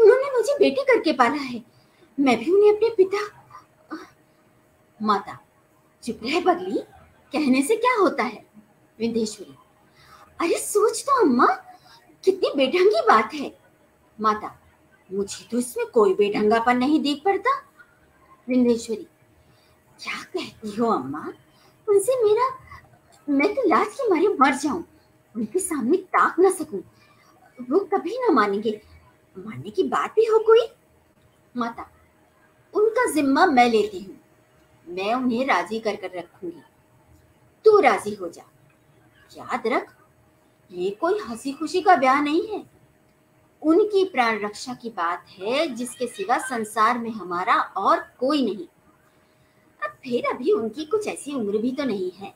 उन्होंने 0.00 0.36
मुझे 0.36 0.52
बेटी 0.52 0.82
करके 0.82 1.12
पाला 1.12 1.42
है। 1.42 1.62
मैं 2.20 2.38
भी 2.38 2.50
उन्हें 2.50 2.76
अपने 2.76 2.88
पिता, 2.88 3.18
माता, 5.02 5.38
चुप 6.02 6.20
रह 6.24 6.40
बगली। 6.40 6.82
कहने 7.34 7.62
से 7.62 7.76
क्या 7.76 7.96
होता 8.00 8.22
है? 8.22 8.44
विंध्येश्वरी। 8.98 9.54
अरे 10.40 10.58
सोच 10.58 11.02
तो 11.02 11.20
अम्मा, 11.20 11.46
कितनी 12.24 12.52
बेढंगी 12.56 13.00
बात 13.00 13.34
है। 13.34 13.58
माता, 14.20 14.58
मुझे 15.12 15.48
तो 15.50 15.58
इसमें 15.58 15.86
कोई 15.86 16.14
बेढंगापन 16.14 16.76
नहीं 16.76 17.00
देख 17.00 17.22
पड़ता। 17.24 17.56
विंदेश्वरी 18.48 19.06
क्या 20.00 20.22
कहती 20.22 20.76
हो 20.76 20.86
अम्मा? 20.86 21.32
उनसे 21.88 22.24
मेरा, 22.24 22.48
मैं 23.28 23.54
तो 23.54 23.68
लाज 23.68 23.86
के 23.86 24.08
मारे 24.10 24.28
मर 24.28 24.54
जाऊँ। 24.54 24.84
उनके 25.36 25.58
सामने 25.58 25.96
ताक 25.96 26.38
ना 26.38 26.50
सकूँ। 26.50 26.82
वो 27.70 27.78
कभी 27.78 28.18
ना 28.18 28.32
मानेंगे। 28.32 28.80
मानने 29.38 29.70
की 29.70 29.82
बात 29.82 30.10
भी 30.10 30.24
हो 30.24 30.38
कोई? 30.38 30.66
माता, 31.56 31.90
उनका 32.74 33.12
जिम्मा 33.12 33.46
मैं 33.46 33.68
लेती 33.70 34.00
हूँ। 34.00 34.20
मैं 34.88 35.14
उन्हें 35.14 35.46
राज़ी 35.46 35.80
कर 35.80 35.96
कर 35.96 36.18
रखूँगी। 36.18 36.62
तू 37.64 37.78
राज़ी 37.78 38.14
हो 38.14 38.28
जा। 38.28 38.42
याद 39.38 39.62
रख, 39.66 39.96
ये 40.72 40.90
कोई 40.90 41.18
हँसी 41.18 41.52
खुशी 41.52 41.80
का 41.80 41.96
ब्याह 41.96 42.20
नहीं 42.20 42.48
है। 42.48 42.64
उनकी 43.62 44.04
प्राण 44.04 44.40
रक्षा 44.40 44.74
की 44.74 44.90
बात 44.90 45.26
है, 45.28 45.66
जिसके 45.66 46.06
सिवा 46.06 46.38
संसार 46.38 46.98
में 46.98 47.10
हमारा 47.10 47.54
और 47.54 48.00
कोई 48.20 48.44
नहीं। 48.44 48.66
अब 49.82 49.90
फिर 50.04 50.26
अभी 50.26 50.52
उनकी 50.52 50.84
कुछ 50.84 51.06
ऐसी 51.06 51.34
उम्र 51.34 51.58
भी 51.58 51.72
तो 51.72 51.84
नहीं 51.84 52.10
है। 52.10 52.34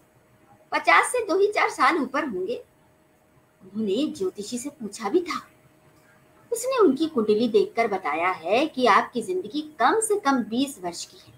पचास 0.73 1.13
से 1.13 1.27
दो 1.27 1.39
ही 1.39 1.47
चार 1.47 1.71
साल 1.71 1.99
ऊपर 1.99 2.25
होंगे। 2.25 2.65
उन्होंने 3.63 4.07
ज्योतिषी 4.07 4.59
से 4.59 4.71
पूछा 4.71 5.09
भी 5.09 5.21
था। 5.21 5.43
उसने 6.53 6.79
उनकी 6.79 7.07
कुंडली 7.07 7.49
देखकर 7.49 7.89
बताया 7.89 8.31
है 8.31 8.67
कि 8.67 8.87
आपकी 8.87 9.23
ज़िंदगी 9.23 9.61
कम 9.61 10.01
से 10.01 10.21
कम 10.21 10.43
बीस 10.43 10.79
वर्ष 10.85 11.05
की 11.05 11.17
है। 11.27 11.33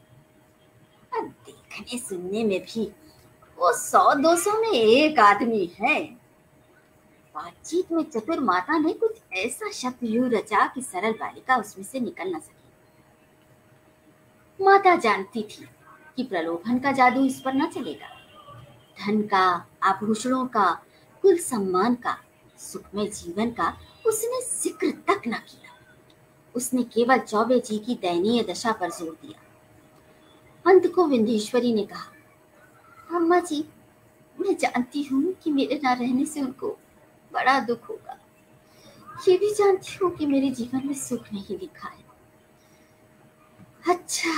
अब 1.20 1.28
देखने 1.46 1.98
सुनने 1.98 2.44
में 2.44 2.60
भी 2.60 2.92
वो 3.60 3.72
सौ 3.72 4.14
दो 4.14 4.34
सौ 4.36 4.52
में 4.60 4.68
एक 4.70 5.18
आदमी 5.18 5.70
है। 5.80 6.00
बातचीत 7.34 7.92
में 7.92 8.02
चतुर 8.04 8.40
माता 8.40 8.78
ने 8.78 8.92
कुछ 8.92 9.16
ऐसा 9.34 9.70
शब्द 9.70 10.04
यू 10.04 10.28
रचा 10.28 10.66
कि 10.66 10.82
सरल 10.82 11.12
बालिका 11.12 11.56
उसमें 11.56 11.84
से 11.84 12.00
निकल 12.00 12.28
न 12.28 12.38
सकी। 12.38 12.68
माता 14.60 14.94
जानती 14.96 15.42
थी 15.42 15.66
कि 16.16 16.22
प्रलोभन 16.22 16.78
का 16.78 16.92
जादू 16.92 17.24
इस 17.24 17.40
पर 17.40 17.54
न 17.54 17.66
चलेगा। 17.66 18.08
धन 18.98 19.22
का, 19.22 19.66
आभूषणों 19.82 20.46
का, 20.46 20.70
कुल 21.24 21.36
सम्मान 21.38 21.94
का, 21.94 22.16
सुखमय 22.58 23.06
जीवन 23.06 23.50
का 23.50 23.76
उसने 24.06 24.40
ज़िक्र 24.42 24.90
तक 25.08 25.20
न 25.28 25.32
किया। 25.32 25.70
उसने 26.54 26.82
केवल 26.82 27.18
चौबे 27.18 27.58
जी 27.60 27.78
की 27.78 27.94
दयनीय 27.94 28.42
दशा 28.42 28.72
पर 28.72 28.90
ज़ोर 28.90 29.16
दिया। 29.22 29.38
अंत 30.66 30.86
को 30.94 31.06
विंध्येश्वरी 31.06 31.72
ने 31.74 31.84
कहा 31.84 32.12
अम्मा 33.10 33.38
जी, 33.40 33.64
मैं 34.38 34.56
जानती 34.56 35.02
हूँ 35.02 35.32
कि 35.42 35.50
मेरे 35.52 35.80
ना 35.84 35.92
रहने 35.92 36.24
से 36.26 36.40
उनको 36.40 36.68
बड़ा 37.32 37.58
दुख 37.60 37.88
होगा। 37.88 38.18
ये 39.28 39.36
भी 39.38 39.52
जानती 39.54 39.98
हूँ 40.02 40.10
कि 40.16 40.26
मेरे 40.26 40.50
जीवन 40.50 40.86
में 40.86 40.94
सुख 40.94 41.32
नहीं 41.32 41.56
दिखा 41.58 41.88
है। 41.88 42.08
अच्छा 43.94 44.32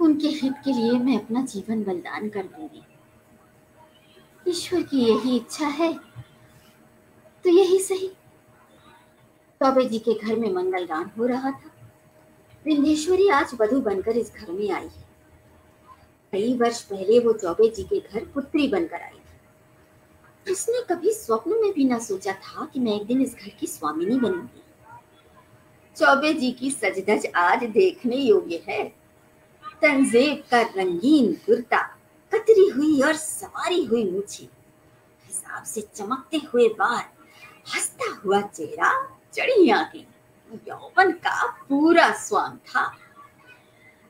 उनके 0.00 0.28
हित 0.28 0.54
के 0.64 0.72
लिए 0.72 0.98
मैं 0.98 1.18
अपना 1.18 1.44
जीवन 1.44 1.82
बलिदान 1.84 2.28
कर 2.28 2.46
दूँगी। 2.46 2.82
ईश्वर 4.46 4.82
की 4.82 5.00
यही 5.00 5.36
इच्छा 5.36 5.66
है 5.66 5.92
तो 7.44 7.50
यही 7.50 7.78
सही। 7.80 8.08
चौबे 9.60 9.84
जी 9.84 9.98
के 9.98 10.14
घर 10.14 10.36
में 10.36 10.52
मंगल 10.54 10.84
गान 10.86 11.10
हो 11.18 11.26
रहा 11.26 11.50
था। 11.50 11.70
विंध्येश्वरी 12.64 13.28
आज 13.30 13.56
वधु 13.60 13.80
बनकर 13.80 14.16
इस 14.16 14.32
घर 14.34 14.52
में 14.52 14.70
आई 14.70 14.86
है। 14.86 15.07
कई 16.32 16.56
वर्ष 16.56 16.80
पहले 16.82 17.18
वो 17.18 17.32
चौबे 17.32 17.68
जी 17.68 17.82
के 17.82 18.00
घर 18.00 18.24
पुत्री 18.24 18.68
बनकर 18.68 19.02
आई 19.02 19.10
थी। 19.10 20.52
उसने 20.52 20.82
कभी 20.90 21.12
स्वप्न 21.12 21.50
में 21.50 21.72
भी 21.72 21.84
ना 21.84 21.98
सोचा 21.98 22.32
था 22.32 22.64
कि 22.64 22.80
मैं 22.80 22.92
एक 22.92 23.06
दिन 23.06 23.22
इस 23.22 23.34
घर 23.34 23.48
की 23.48 23.66
स्वामिनी 23.66 24.16
बनूँगी। 24.16 24.62
चौबे 25.96 26.32
जी 26.34 26.50
की 26.52 26.70
सजधज 26.70 27.26
आज 27.36 27.64
देखने 27.64 28.16
योग्य 28.16 28.62
है। 28.68 28.82
तंजेब 29.82 30.44
का 30.50 30.60
रंगीन 30.76 31.32
कुर्ता, 31.46 31.82
कतरी 32.32 32.68
हुई 32.68 33.00
और 33.00 33.14
सवारी 33.14 33.84
हुई 33.84 34.10
मुछी, 34.10 34.48
हिसाब 35.26 35.64
से 35.64 35.80
चमकते 35.94 36.36
हुए 36.36 36.68
बाल, 36.68 37.02
हंसता 37.74 38.20
हुआ 38.24 38.40
चेहरा 38.40 38.92
चढ़ी 39.32 39.70
आँखें 39.70 40.04
यौवन 40.68 41.12
का 41.12 41.46
पूरा 41.68 42.10
स्वाम 42.12 42.56
था। 42.56 42.84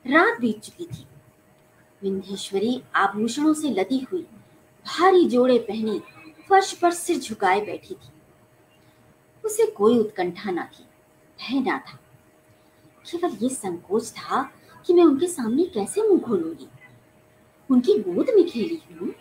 रात 0.05 0.39
बीत 0.41 0.59
चुकी 0.59 0.85
थी। 0.85 1.05
विंध्येश्वरी 2.03 2.81
आभूषणों 2.95 3.53
से 3.53 3.69
लदी 3.69 4.07
हुई, 4.11 4.21
भारी 4.85 5.25
जोड़े 5.25 5.59
पहनी 5.59 6.01
फर्श 6.49 6.73
पर 6.73 6.91
सिर 6.91 7.17
झुकाए 7.17 7.61
बैठी 7.61 7.93
थी। 7.93 8.11
उसे 9.45 9.65
कोई 9.65 9.97
उत्कंठा 9.99 10.51
ना 10.51 10.63
थी, 10.63 10.83
भय 11.39 11.59
ना 11.59 11.77
था। 11.77 11.99
केवल 13.11 13.37
ये 13.43 13.49
संकोच 13.49 14.11
था 14.11 14.51
कि 14.85 14.93
मैं 14.93 15.03
उनके 15.03 15.27
सामने 15.27 15.63
कैसे 15.63 16.01
मुँह 16.01 16.21
खोलूँगी? 16.21 16.67
उनकी 17.69 17.93
गोद 17.93 18.27
में 18.35 18.49
खेली 18.49 18.81
हूँ, 18.91 19.13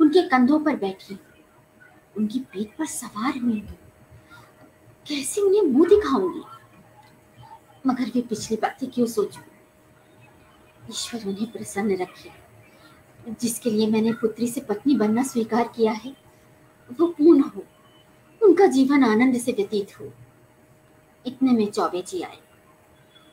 उनके 0.00 0.28
कंधों 0.28 0.60
पर 0.60 0.76
बैठी, 0.76 1.18
उनकी 2.16 2.38
पीठ 2.38 2.68
पर 2.78 2.86
सवार 2.86 3.38
हुई 3.38 3.60
हूँ। 3.60 3.78
कैसे 5.06 5.40
उन्हें 5.40 5.62
मुँह 5.62 5.88
दिखाऊँगी? 5.88 6.42
मगर 7.86 8.04
वे 8.04 8.20
पिछली 8.20 8.56
बातें 8.56 8.90
क्यों 8.90 9.06
सोचू? 9.06 9.40
ईश्वर 10.92 11.26
उन्हें 11.28 11.50
प्रसन्न 11.52 11.96
रखे। 11.96 12.30
जिसके 13.40 13.70
लिए 13.70 13.86
मैंने 13.86 14.12
पुत्री 14.12 14.46
से 14.48 14.60
पत्नी 14.60 14.94
बनना 14.96 15.22
स्वीकार 15.22 15.68
किया 15.76 15.92
है, 15.92 16.14
वो 16.90 17.06
पूर्ण 17.08 17.40
हो। 17.40 17.64
उनका 18.42 18.66
जीवन 18.66 19.04
आनंद 19.04 19.38
से 19.38 19.52
व्यतीत 19.52 20.00
हो। 20.00 20.12
इतने 21.26 21.50
में 21.50 21.70
चौबे 21.70 22.02
जी 22.02 22.22
आए। 22.22 22.38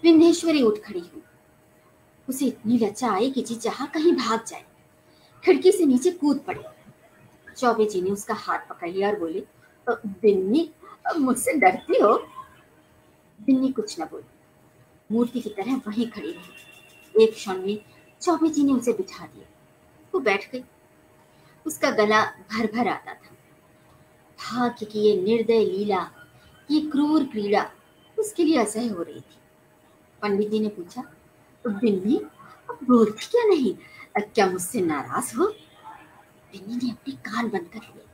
विंध्येश्वरी 0.04 0.62
उठ 0.62 0.80
खड़ी 0.80 1.00
हुई। 1.00 1.22
उसे 2.30 2.46
इतनी 2.46 2.78
लज्जा 2.78 3.12
आई 3.12 3.32
कि 3.32 3.42
जी 3.42 3.56
चाह 3.56 3.86
कहीं 3.86 4.14
भाग 4.14 4.44
जाए, 4.46 4.64
खिड़की 5.44 5.72
से 5.72 5.86
नीचे 5.86 6.12
कूद 6.12 6.40
पड़े। 6.40 6.64
चौबे 7.58 7.86
जी 7.86 8.02
ने 8.02 8.12
उसका 8.12 8.34
हाथ 8.34 8.60
पकड़ 8.60 8.90
लिया 8.90 9.10
और 9.10 9.20
बोले 9.20 9.44
बिन्नी 10.22 10.70
मुझसे 11.18 11.54
डरती 11.54 12.00
हो? 12.00 12.14
बिन्नी 13.40 13.72
कुछ 13.72 14.00
न 14.02 14.06
बोली। 14.06 14.30
मूर्ति 15.12 15.40
की 15.42 15.50
तरह 15.50 15.82
वहीं 15.88 16.10
खड़ी 16.10 16.32
रही। 16.32 16.69
एक 17.22 17.34
क्षण 17.34 17.62
में 17.62 17.80
चौबे 18.22 18.50
जी 18.50 18.64
ने 18.64 18.74
उसे 18.74 18.94
बिठा 18.94 19.26
दिया। 19.26 19.46
वो 20.14 20.20
बैठ 20.20 20.52
गई। 20.52 20.64
उसका 21.66 21.92
गला 21.92 22.26
भर 22.26 22.72
भर 22.72 22.88
आता 22.88 23.14
था। 23.14 23.36
भाग्य 24.40 24.86
की 24.86 25.00
ये 25.00 25.22
निर्दय 25.22 25.66
लीला, 25.66 26.10
ये 26.72 26.82
क्रूर 26.82 27.24
क्रीड़ा 27.24 27.70
उसके 28.18 28.44
लिए 28.44 28.58
असह्य 28.58 28.88
हो 28.88 29.04
रही 29.04 29.20
थी। 29.20 29.38
पंडित 30.22 30.50
जी 30.50 30.60
ने 30.60 30.70
पूछा 30.70 31.04
बिन्नी 31.66 32.18
अब 32.70 32.80
बोलती 32.84 33.26
क्या 33.26 33.44
नहीं? 33.46 33.76
क्या 34.18 34.46
मुझसे 34.48 34.82
नाराज़ 34.82 35.36
हो? 35.36 35.46
बिन्नी 36.52 36.76
ने 36.76 36.92
अपने 36.92 37.14
कान 37.14 37.50
बंद 37.50 37.68
कर 37.74 37.80
लिए। 37.80 38.06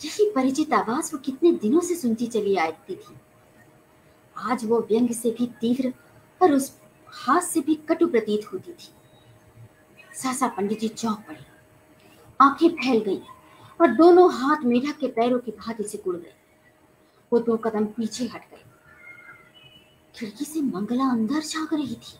यही 0.00 0.30
परिचित 0.30 0.72
आवाज़ 0.72 1.10
वो 1.12 1.18
कितने 1.18 1.52
दिनों 1.52 1.80
से 1.80 1.94
सुनती 1.94 2.26
चली 2.26 2.56
आती 2.56 2.96
थी। 2.96 3.16
आज 4.36 4.64
वो 4.64 4.80
व्यंग 4.80 5.10
से 5.10 5.30
भी 5.30 5.46
तीव्र 5.60 5.92
और 6.42 6.52
उस 6.52 6.68
हाथ 7.16 7.40
से 7.40 7.60
भी 7.60 7.74
कटु 7.74 8.06
प्रतीत 8.06 8.52
होती 8.52 8.72
थी। 8.72 8.88
सहसा 10.14 10.48
पंडित 10.48 10.80
जी 10.80 10.88
चौंक 10.88 11.18
पड़े। 11.18 11.46
आँखें 12.40 12.68
फैल 12.68 12.98
गई 12.98 13.22
और 13.80 13.86
दोनों 13.86 14.34
हाथ 14.34 14.56
मेढक 14.64 14.96
के 14.96 15.06
पैरों 15.06 15.38
की 15.38 15.50
भांति 15.50 15.84
से 15.84 15.98
कुड़ 15.98 16.16
गए। 16.16 16.32
वो 17.32 17.38
दो 17.38 17.56
कदम 17.56 17.84
पीछे 17.84 18.24
हट 18.24 18.40
गए। 18.40 18.64
खिड़की 20.14 20.44
से 20.44 20.60
मंगला 20.60 21.04
अंदर 21.04 21.40
झाँक 21.40 21.74
रही 21.74 21.94
थी। 21.94 22.18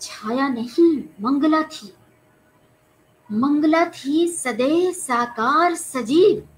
छाया 0.00 0.48
नहीं, 0.48 1.04
मंगला 1.20 1.62
थी। 1.62 1.94
मंगला 3.32 3.84
थी 3.84 4.28
सदैव 4.28 4.92
साकार 4.92 5.74
सजीव। 5.74 6.48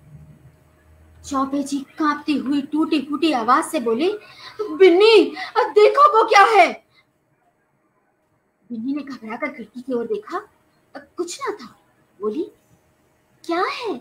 चौबे 1.28 1.62
जी 1.62 1.78
कांपती 1.98 2.36
हुई 2.36 2.62
टूटी 2.62 3.00
फूटी 3.00 3.32
आवाज़ 3.32 3.64
से 3.64 3.80
बोले, 3.80 4.12
बिन्नी, 4.60 5.34
अब 5.56 5.70
देखो 5.70 6.18
वो 6.18 6.28
क्या 6.28 6.44
है? 6.44 6.89
बिन्नी 8.70 8.94
ने 8.94 9.02
घबरा 9.02 9.36
कर 9.36 9.52
खिड़की 9.52 9.80
की 9.80 9.92
ओर 9.92 10.06
देखा। 10.06 10.38
कुछ 10.94 11.38
ना 11.40 11.56
था। 11.56 11.76
बोली, 12.20 12.42
क्या 13.44 13.64
है? 13.70 14.00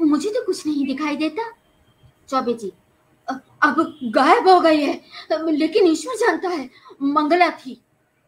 मुझे 0.00 0.30
तो 0.30 0.44
कुछ 0.46 0.66
नहीं 0.66 0.86
दिखाई 0.86 1.16
देता। 1.16 1.50
चौबे 2.28 2.54
जी 2.54 2.72
अब 3.28 3.98
गायब 4.14 4.48
हो 4.48 4.60
गई 4.60 4.80
है। 4.80 4.94
लेकिन 5.32 5.86
ईश्वर 5.86 6.14
जानता 6.16 6.48
है, 6.48 6.68
मंगला 7.02 7.50
थी। 7.56 7.80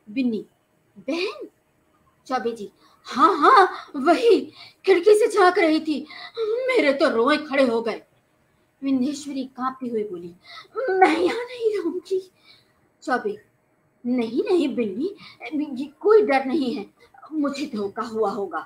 बिन्नी, 0.09 0.45
बहन? 0.99 1.49
चौबे 2.27 2.53
जी 2.53 2.71
हाँ 3.07 3.35
हाँ 3.37 3.67
वही, 3.97 4.41
खिड़की 4.87 5.15
से 5.19 5.29
झाँक 5.29 5.59
रही 5.59 5.81
थी। 5.81 6.01
मेरे 6.69 6.93
तो 6.93 7.09
रोए 7.09 7.37
खड़े 7.39 7.67
हो 7.67 7.81
गए। 7.83 8.03
विंध्येश्वरी 8.83 9.45
कांपती 9.57 9.89
हुई 9.89 10.03
बोली, 10.05 10.35
मैं 10.91 11.17
यहाँ 11.19 11.45
नहीं 11.45 11.77
रहूँगी। 11.77 12.21
चौबे 13.03 13.37
नहीं 14.05 14.43
नहीं 14.45 14.69
बिन्नी 14.75 15.93
कोई 16.01 16.23
डर 16.23 16.45
नहीं 16.45 16.75
है। 16.75 16.87
मुझे 17.33 17.67
धोखा 17.67 18.03
हुआ 18.03 18.31
होगा। 18.31 18.61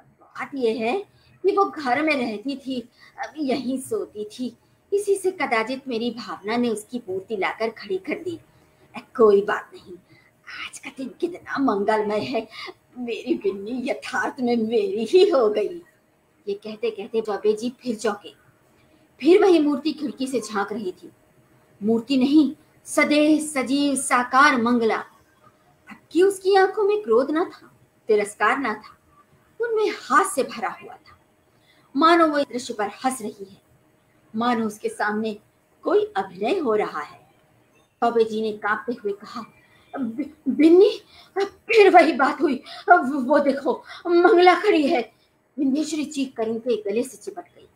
बात 0.00 0.50
यह 0.54 0.84
है 0.84 0.98
कि 1.44 1.52
वो 1.52 1.64
घर 1.64 2.02
में 2.02 2.14
रहती 2.14 2.56
थी 2.56 2.88
यहीं 3.38 3.78
सोती 3.78 4.24
थी। 4.24 4.56
इसी 4.92 5.14
से 5.14 5.30
कदाचित 5.30 5.88
मेरी 5.88 6.10
भावना 6.10 6.56
ने 6.56 6.68
उसकी 6.68 7.02
मूर्ति 7.08 7.36
लाकर 7.36 7.70
खड़ी 7.70 7.98
कर 7.98 8.22
दी। 8.22 8.38
कोई 9.16 9.40
बात 9.42 9.70
नहीं। 9.74 9.96
आज 10.66 10.78
का 10.78 10.90
दिन 10.96 11.10
कितना 11.20 11.58
मंगलमय 11.58 12.20
है। 12.20 12.46
मेरी 12.98 13.34
बिन्नी 13.34 13.82
यथार्थ 13.90 14.40
में 14.40 14.56
मेरी 14.56 15.04
ही 15.04 15.28
हो 15.30 15.48
गई। 15.48 15.82
ये 16.48 16.54
कहते 16.54 16.90
कहते 16.90 17.20
बाबे 17.20 17.52
जी 17.52 17.70
फिर 17.80 17.94
चौके। 17.94 18.32
फिर 19.20 19.42
वही 19.42 19.58
मूर्ति 19.58 19.92
खिड़की 19.92 20.26
से 20.26 20.40
झाँक 20.40 20.72
रही 20.72 20.92
थी। 20.92 21.10
मूर्ति 21.82 22.16
नहीं 22.16 22.54
सदैव 22.86 23.38
सजीव 23.40 23.94
साकार 23.96 24.60
मंगला। 24.62 24.96
अब 24.96 25.96
की 26.12 26.22
उसकी 26.22 26.54
आँखों 26.56 26.84
में 26.84 27.02
क्रोध 27.02 27.30
ना 27.30 27.44
था, 27.44 27.70
तिरस्कार 28.08 28.58
ना 28.58 28.74
था, 28.74 28.96
उनमें 29.60 29.90
हाथ 30.00 30.24
से 30.24 30.42
भरा 30.44 30.68
हुआ 30.82 30.94
था। 30.94 31.18
मानो 31.94 32.26
वो 32.28 32.42
दृश्य 32.42 32.74
पर 32.74 32.90
हंस 33.04 33.22
रही 33.22 33.44
है, 33.44 33.60
मानो 34.34 34.66
उसके 34.66 34.88
सामने 34.88 35.36
कोई 35.84 36.04
अभिनय 36.16 36.58
हो 36.58 36.74
रहा 36.74 37.00
है। 37.00 37.18
बाबे 38.02 38.24
जी 38.24 38.42
ने 38.42 38.52
कांपते 38.58 38.92
हुए 38.94 39.12
कहा 39.14 39.44
बिन्नी, 39.94 40.90
फिर 41.36 41.90
वही 41.90 42.12
बात 42.14 42.40
हुई। 42.42 42.62
वो 42.88 43.38
देखो, 43.40 43.72
मंगला 44.06 44.54
खड़ी 44.60 44.86
है। 44.86 45.02
बिंदेश्वरी 45.56 46.04
चीख 46.04 46.32
कर 46.36 46.48
उनके 46.48 46.76
गले 46.82 47.02
से 47.02 47.16
चिपट 47.16 47.44
गई। 47.44 47.68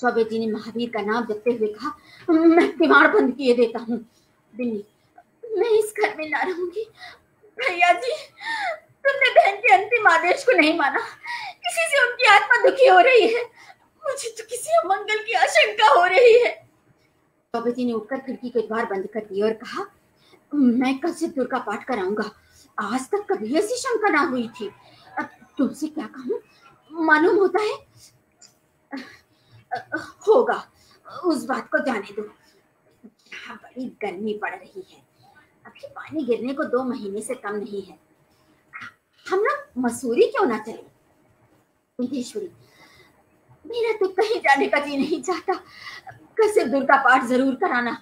चौबे 0.00 0.24
जी 0.24 0.38
ने 0.38 0.52
महावीर 0.52 0.90
का 0.90 1.02
नाम 1.02 1.24
जपते 1.26 1.52
हुए 1.52 1.68
कहा, 1.68 1.96
मैं 2.28 2.70
किवाड़ 2.72 3.06
बंद 3.08 3.34
किए 3.36 3.54
देता 3.56 3.78
हूँ। 3.80 4.04
बिन्नी 4.56 4.84
मैं 5.58 5.70
इस 5.70 5.92
घर 6.00 6.16
में 6.16 6.28
ना 6.30 6.40
रहूँगी। 6.42 6.84
भैया 7.58 7.92
जी, 7.92 8.12
तुमने 9.04 9.30
बहन 9.30 9.56
के 9.60 9.72
अंतिम 9.74 10.06
आदेश 10.08 10.44
को 10.44 10.52
नहीं 10.52 10.76
माना। 10.78 10.98
किसी 10.98 11.90
से 11.90 12.02
उनकी 12.02 12.26
आत्मा 12.28 12.62
दुखी 12.62 12.86
हो 12.86 12.98
रही 13.00 13.26
है। 13.34 13.42
मुझे 14.02 14.28
तो 14.30 14.44
किसी 14.50 14.76
अमंगल 14.78 15.22
की 15.24 15.32
आशंका 15.34 15.88
हो 15.90 16.04
रही 16.04 16.32
है। 16.42 16.50
चौबे 17.54 17.72
जी 17.72 17.84
ने 17.84 17.92
उठकर 17.92 18.20
खिड़की 18.20 18.50
के 18.50 18.60
द्वार 18.66 18.84
बंद 18.86 19.06
कर 19.14 19.24
दिया 19.24 19.46
और 19.46 19.52
कहा, 19.54 19.86
मैं 20.52 20.98
कल 20.98 21.12
से 21.12 21.26
दुर्गा 21.28 21.58
पाठ 21.58 21.84
कराऊँगा। 21.84 22.30
आज 22.78 23.08
तक 23.10 23.26
कभी 23.30 23.54
ऐसी 23.58 23.76
शंका 23.76 24.08
ना 24.08 24.20
हुई 24.20 24.48
थी। 24.60 24.70
अब 25.18 25.28
तुमसे 25.58 25.86
क्या 25.88 26.06
कहूँ? 26.16 26.40
मालूम 26.90 27.38
होता 27.38 27.62
है 27.62 27.74
होगा। 30.28 30.62
उस 31.24 31.44
बात 31.44 31.68
को 31.68 31.78
जाने 31.84 32.12
दो। 32.12 32.22
यहाँ 33.36 33.56
बड़ी 33.56 33.86
गर्मी 34.02 34.34
पड़ 34.42 34.54
रही 34.54 34.84
है। 34.90 35.00
अभी 35.66 35.88
पानी 35.96 36.24
गिरने 36.24 36.52
को 36.54 36.64
दो 36.64 36.82
महीने 36.84 37.22
से 37.22 37.34
कम 37.34 37.54
नहीं 37.54 37.82
है। 37.82 37.98
हम 39.26 39.40
लोग 39.40 39.82
मसूरी 39.84 40.26
क्यों 40.26 40.46
ना 40.46 40.58
चले? 40.58 40.84
विदेश्वरी 41.98 42.50
मेरा 43.64 43.92
तो 43.98 44.08
कहीं 44.12 44.40
जाने 44.40 44.66
का 44.68 44.78
जी 44.80 44.96
नहीं 44.96 45.20
चाहता। 45.22 45.54
कैसे 46.38 46.64
दुर्गा 46.64 46.96
पाठ 47.04 47.24
ज़रूर 47.26 47.54
कराना। 47.54 47.96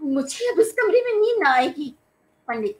मुझे 0.00 0.48
अब 0.48 0.60
इस 0.60 0.72
कमरे 0.72 1.02
में 1.04 1.12
नींद 1.20 1.42
ना 1.42 1.50
आएगी। 1.50 1.94
पंडित, 2.48 2.78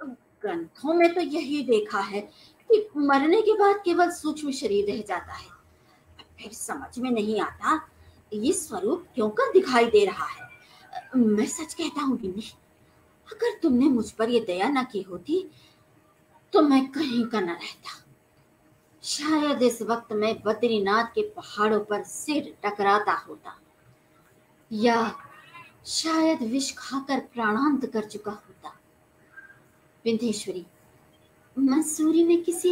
ग्रंथों 0.00 0.94
में 0.94 1.14
तो 1.14 1.20
यही 1.20 1.62
देखा 1.64 2.00
है 2.00 2.20
कि 2.70 2.88
मरने 2.96 3.40
के 3.42 3.52
बाद 3.58 3.80
केवल 3.84 4.10
सूक्ष्म 4.10 4.50
शरीर 4.52 4.90
रह 4.90 5.02
जाता 5.08 5.32
है। 5.32 5.48
फिर 6.38 6.52
समझ 6.52 6.98
में 6.98 7.10
नहीं 7.10 7.40
आता, 7.40 7.80
ये 8.32 8.52
स्वरूप 8.52 9.06
क्यों 9.14 9.28
कर 9.30 9.52
दिखाई 9.52 9.86
दे 9.86 10.04
रहा 10.04 10.26
है? 10.26 10.47
मैं 11.16 11.46
सच 11.46 11.74
कहता 11.74 12.02
हूँ 12.02 12.18
गिन्नी, 12.18 12.42
अगर 13.28 13.58
तुमने 13.62 13.88
मुझ 13.88 14.10
पर 14.10 14.30
ये 14.30 14.40
दया 14.40 14.68
ना 14.68 14.82
की 14.84 15.02
होती 15.02 15.44
तो 16.52 16.62
मैं 16.62 16.86
कहीं 16.92 17.24
का 17.26 17.40
न 17.40 17.48
रहता। 17.48 17.90
शायद 19.04 19.62
इस 19.62 19.80
वक्त 19.82 20.12
मैं 20.14 20.34
बद्रीनाथ 20.42 21.04
के 21.14 21.22
पहाड़ों 21.30 21.80
पर 21.80 22.02
सिर 22.04 22.54
टकराता 22.64 23.12
होता, 23.18 23.58
या 24.70 25.12
शायद 25.88 26.42
विष 26.42 26.72
खाकर 26.78 27.20
प्राणांत 27.34 27.86
कर 27.92 28.04
चुका 28.06 28.30
होता। 28.30 28.74
विंधेश्वरी 30.04 30.66
मंसूरी 31.56 32.24
में 32.24 32.42
किसी 32.44 32.70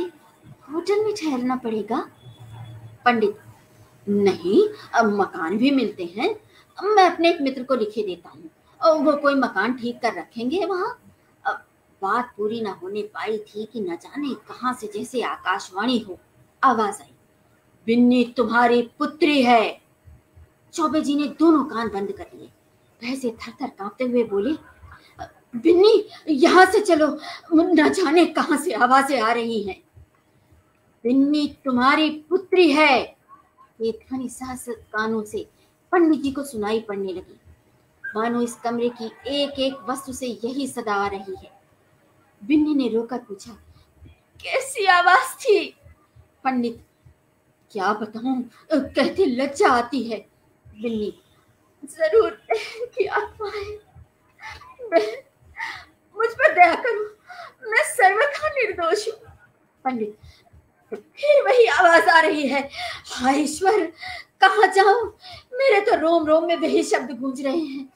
होटल 0.66 1.04
में 1.04 1.14
ठहरना 1.14 1.56
पड़ेगा? 1.56 1.98
पंडित, 3.04 3.38
नहीं, 4.06 4.68
अब 4.94 5.12
मकान 5.14 5.56
भी 5.58 5.70
मिलते 5.70 6.04
हैं। 6.16 6.34
मैं 6.78 7.04
अपने 7.04 7.30
एक 7.30 7.40
मित्र 7.40 7.62
को 7.62 7.74
लिखे 7.74 8.02
देता 8.02 8.30
हूँ। 8.30 8.50
और 8.80 8.98
वो 8.98 9.12
कोई 9.16 9.34
मकान 9.34 9.76
ठीक 9.76 10.00
कर 10.00 10.14
रखेंगे 10.14 10.64
वहाँ? 10.64 10.98
बात 12.02 12.32
पूरी 12.36 12.60
ना 12.60 12.70
होने 12.72 13.02
पाई 13.04 13.38
थी 13.40 13.64
कि 13.64 13.80
न 13.80 13.96
जाने 13.96 14.34
कहाँ 14.48 14.72
से 14.74 14.86
जैसे 14.94 15.20
आकाशवाणी 15.24 15.98
हो। 15.98 16.18
आवाज़ 16.62 17.00
आई, 17.02 17.12
बिन्नी 17.86 18.22
तुम्हारी 18.36 18.82
पुत्री 18.98 19.42
है। 19.42 19.80
चौबे 20.74 21.00
जी 21.00 21.14
ने 21.16 21.26
दोनों 21.38 21.64
कान 21.64 21.88
बंद 21.88 22.12
कर 22.12 22.26
लिए। 22.34 22.48
भैंसे 23.00 23.30
थर 23.32 23.52
थर 23.60 23.68
कांपते 23.68 24.04
हुए 24.04 24.24
बोले, 24.24 24.52
बिन्नी, 25.54 26.08
यहाँ 26.30 26.64
से 26.66 26.80
चलो। 26.80 27.06
न 27.54 27.88
जाने 27.90 28.24
कहाँ 28.28 28.58
से 28.58 28.72
आवाज़ें 28.74 29.20
आ 29.20 29.32
रही 29.32 29.62
हैं? 29.62 29.80
बिन्नी 31.04 31.46
तुम्हारी 31.64 32.10
पुत्री 32.30 32.70
है। 32.72 33.02
ये 33.80 33.92
ध्वनि 33.92 34.28
साहस 34.28 34.64
कानों 34.68 35.22
से 35.24 35.46
पंडित 35.92 36.20
जी 36.22 36.31
को 36.33 36.44
सुनाई 36.44 36.81
पड़ने 36.81 37.12
लगी। 37.12 37.40
मानो 38.05 38.40
इस 38.42 38.55
कमरे 38.64 38.88
की 39.01 39.07
एक 39.35 39.59
एक 39.61 39.75
वस्तु 39.88 40.12
से 40.12 40.27
यही 40.27 40.66
सदा 40.68 40.94
आ 40.94 41.07
रही 41.09 41.35
है। 41.37 41.51
बिन्नी 42.42 42.75
ने 42.75 42.88
रोकर 42.88 43.18
पूछा, 43.18 43.53
कैसी 44.40 44.87
आवाज़ 44.87 45.35
थी? 45.38 45.59
पंडित, 46.44 46.83
क्या 47.70 47.92
बताऊँ? 47.94 48.42
कहते 48.72 49.27
लज्जा 49.27 49.68
आती 49.70 50.03
है। 50.03 50.18
बिन्नी, 50.66 51.12
ज़रूर 51.90 52.31
की 52.51 53.07
आत्मा 53.07 53.49
है 53.49 53.64
मुझ 56.16 56.29
पर 56.31 56.55
दया 56.55 56.75
करो। 56.77 57.05
मैं 57.70 57.83
सर्वथा 57.87 58.49
निर्दोष 58.51 59.07
हूँ। 59.09 59.33
पंडित, 59.85 60.16
फिर 60.92 61.42
वही 61.44 61.66
आवाज़ 61.68 62.09
आ 62.09 62.20
रही 62.20 62.46
है। 62.49 62.68
हाय 63.07 63.40
ईश्वर 63.40 63.92
कहा 64.40 64.66
जाऊँ? 64.66 65.16
मेरे 65.53 65.81
तो 65.81 65.96
रोम 65.96 66.27
रोम 66.27 66.46
में 66.46 66.57
वही 66.57 66.83
शब्द 66.83 67.11
गूंज 67.20 67.42
रहे 67.42 67.59
हैं। 67.59 67.92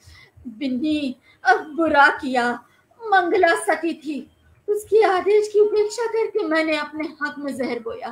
बिन्नी, 0.48 1.16
अब 1.44 1.76
बुरा 1.76 2.08
किया। 2.08 2.52
मंगला 3.00 3.54
सती 3.54 3.94
थी। 3.94 4.30
उसकी 4.68 5.02
आदेश 5.02 5.48
की 5.52 5.60
उपेक्षा 5.60 6.06
करके 6.06 6.44
मैंने 6.44 6.76
अपने 6.76 7.08
हक 7.22 7.34
में 7.38 7.56
जहर 7.56 7.78
बोया। 7.78 8.08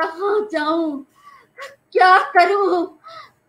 कहा 0.00 0.48
जाऊँ? 0.52 1.06
क्या 1.92 2.18
करूँ? 2.18 2.98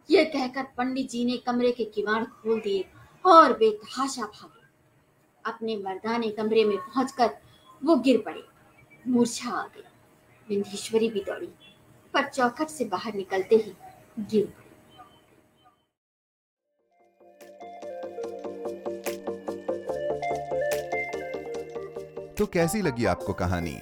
ये 0.10 0.26
कहकर 0.26 0.63
पंडित 0.63 1.10
जी 1.10 1.26
ने 1.26 1.38
कमरे 1.38 1.72
के 1.72 1.84
किवाड़ 1.86 2.24
खोल 2.24 2.62
दिए 2.62 2.86
और 3.26 3.54
बेतहाशा 3.54 4.22
भागे। 4.22 4.63
अपने 5.46 5.78
मर्दाने 5.78 6.30
कमरे 6.30 6.65
में 6.65 6.78
पहुंचकर 6.78 7.38
वो 7.86 7.96
गिर 7.96 8.22
पड़े। 8.22 8.43
मूर्छा 9.08 9.50
आ 9.50 9.63
गई। 9.63 9.84
विंधीश्वरी 10.50 11.10
भी 11.10 11.19
दौड़ी। 11.19 11.50
पर 12.13 12.28
चौखट 12.30 12.67
से 12.67 12.86
बाहर 12.86 13.13
निकलते 13.13 13.56
ही 13.56 13.73
गिर 14.19 14.54
तो 22.38 22.45
कैसी 22.45 22.82
लगी 22.82 23.06
आपको 23.06 23.34
कहानी? 23.34 23.76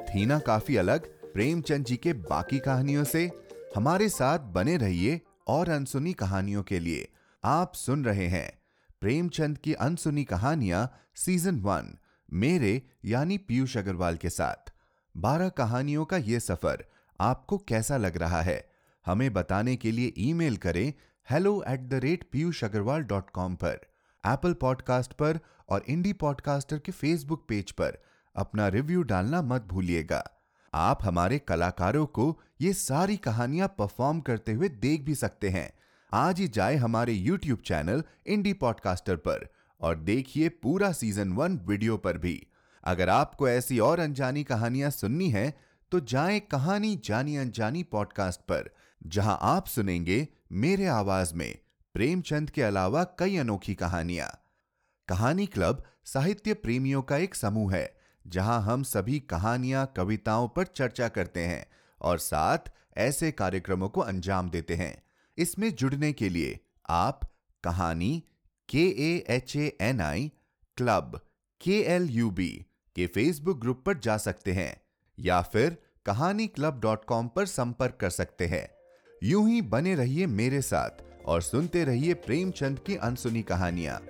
थी 0.00 0.24
ना 0.26 0.38
काफ़ी 0.38 0.76
अलग, 0.76 1.06
प्रेमचंद 1.32 1.84
जी 1.84 1.96
के 1.96 2.12
बाकी 2.12 2.58
कहानियों 2.58 3.04
से। 3.04 3.30
हमारे 3.76 4.08
साथ 4.08 4.38
बने 4.38 4.76
रहिए 4.76 5.20
और 5.46 5.68
अनसुनी 5.68 6.12
कहानियों 6.12 6.62
के 6.62 6.78
लिए। 6.80 7.08
आप 7.44 7.74
सुन 7.74 8.04
रहे 8.04 8.26
हैं 8.26 8.50
प्रेमचंद 9.00 9.58
की 9.58 9.72
अनसुनी 9.72 10.24
कहानियाँ 10.24 10.80
सीज़न 11.14 11.60
वन, 11.60 11.98
मेरे 12.32 12.82
यानी 13.04 13.38
पीयूष 13.38 13.76
अग्रवाल 13.76 14.16
के 14.16 14.30
साथ। 14.30 14.72
बारह 15.14 15.48
कहानियों 15.48 16.04
का 16.04 16.16
यह 16.16 16.38
सफ़र 16.38 16.84
आपको 17.20 17.58
कैसा 17.58 17.96
लग 17.96 18.16
रहा 18.16 18.42
है? 18.42 18.70
हमें 19.06 19.32
बताने 19.32 19.76
के 19.76 19.92
लिए 19.92 20.12
ईमेल 20.18 20.56
करें 20.56 20.92
hello 21.30 21.64
at 21.68 21.80
the 21.80 21.94
rate 21.94 22.28
Piyush 22.32 22.64
Agarwal 22.64 23.02
dot 23.02 23.30
com 23.30 23.54
पर 23.54 23.80
एप्पल 24.26 24.52
पॉडकास्ट 24.52 25.12
पर 25.12 25.38
और 25.68 25.84
इंडी 25.88 26.12
पॉडकास्टर 26.12 26.78
के 26.78 26.92
फेसबुक 26.92 27.46
पेज 27.48 27.72
पर। 27.72 27.98
अपना 28.36 28.68
रिव्यू 28.68 29.02
डालना 29.02 29.42
मत 29.42 29.62
भूलिएगा। 29.62 30.24
आप 30.74 30.98
हमारे 31.02 31.38
कलाकारों 31.38 32.06
को 32.06 32.40
ये 32.60 32.72
सारी 32.72 33.16
कहानियाँ 33.16 33.68
परफॉर्म 33.68 34.20
करते 34.20 34.52
हुए 34.52 34.68
देख 34.68 35.02
भी 35.02 35.14
सकते 35.14 35.48
हैं। 35.48 35.72
आज 36.12 36.40
ही 36.40 36.48
जाए 36.48 36.76
हमारे 36.76 37.12
यूट्यूब 37.12 37.58
चैनल 37.58 38.02
इंडी 38.26 38.52
पॉडकास्टर 38.52 39.16
पर 39.16 39.48
और 39.80 39.96
देखिए 39.96 40.48
पूरा 40.48 40.92
सीज़न 40.92 41.32
वन 41.32 41.58
वीडियो 41.58 41.96
पर 41.96 42.18
भी। 42.18 42.46
अगर 42.84 43.08
आपको 43.08 43.48
ऐसी 43.48 43.78
और 43.78 44.00
अनजानी 44.00 44.44
कहानियाँ 44.44 44.90
सुननी 44.90 45.30
है 45.30 45.67
तो 45.90 46.00
जाएँ 46.00 46.40
कहानी 46.40 46.96
जानी 47.04 47.36
अनजानी 47.36 47.82
पॉडकास्ट 47.82 48.40
पर, 48.40 48.70
जहाँ 49.06 49.38
आप 49.42 49.66
सुनेंगे 49.66 50.28
मेरे 50.52 50.86
आवाज़ 50.86 51.34
में 51.34 51.58
प्रेमचंद 51.94 52.50
के 52.50 52.62
अलावा 52.62 53.04
कई 53.04 53.36
अनोखी 53.36 53.74
कहानियाँ। 53.74 54.28
कहानी 55.08 55.46
क्लब 55.46 55.84
साहित्य 56.04 56.54
प्रेमियों 56.54 57.02
का 57.02 57.16
एक 57.16 57.34
समूह 57.34 57.74
है, 57.74 57.98
जहाँ 58.26 58.62
हम 58.62 58.82
सभी 58.82 59.20
कहानियाँ, 59.20 59.92
कविताओं 59.96 60.48
पर 60.48 60.66
चर्चा 60.66 61.08
करते 61.08 61.40
हैं 61.40 61.66
और 62.00 62.18
साथ 62.18 62.58
ऐसे 62.96 63.32
कार्यक्रमों 63.32 63.88
को 63.88 64.00
अंजाम 64.00 64.50
देते 64.50 64.74
हैं। 64.74 65.02
इसमें 65.38 65.74
जुड़ने 65.74 66.12
के 66.12 66.28
लिए 66.28 66.60
आप 66.88 67.20
कहानी 67.64 68.24
के 68.68 68.88
A 68.88 69.24
H 69.28 69.56
A 69.56 69.76
N 69.80 70.00
I 70.00 70.32
club 70.76 71.20
K 71.60 71.80
L 71.80 72.08
U 72.10 72.30
B 72.30 72.66
के 72.96 73.06
फेसबुक 73.06 73.60
ग्रुप 73.60 73.82
पर 73.86 73.98
जा 73.98 74.16
सकते 74.16 74.52
हैं। 74.52 74.87
या 75.18 75.40
फिर 75.42 75.76
कहानी 76.06 76.46
क्लब 76.46 76.80
डॉट 76.80 77.04
कॉम 77.04 77.28
पर 77.28 77.46
संपर्क 77.46 77.96
कर 78.00 78.10
सकते 78.10 78.46
हैं। 78.46 78.68
यूँ 79.22 79.48
ही 79.48 79.62
बने 79.62 79.94
रहिए 79.94 80.26
मेरे 80.26 80.60
साथ 80.62 81.02
और 81.26 81.42
सुनते 81.42 81.84
रहिए 81.84 82.14
प्रेमचंद 82.14 82.78
की 82.78 82.96
अनसुनी 82.96 83.42
कहानियाँ। 83.42 84.00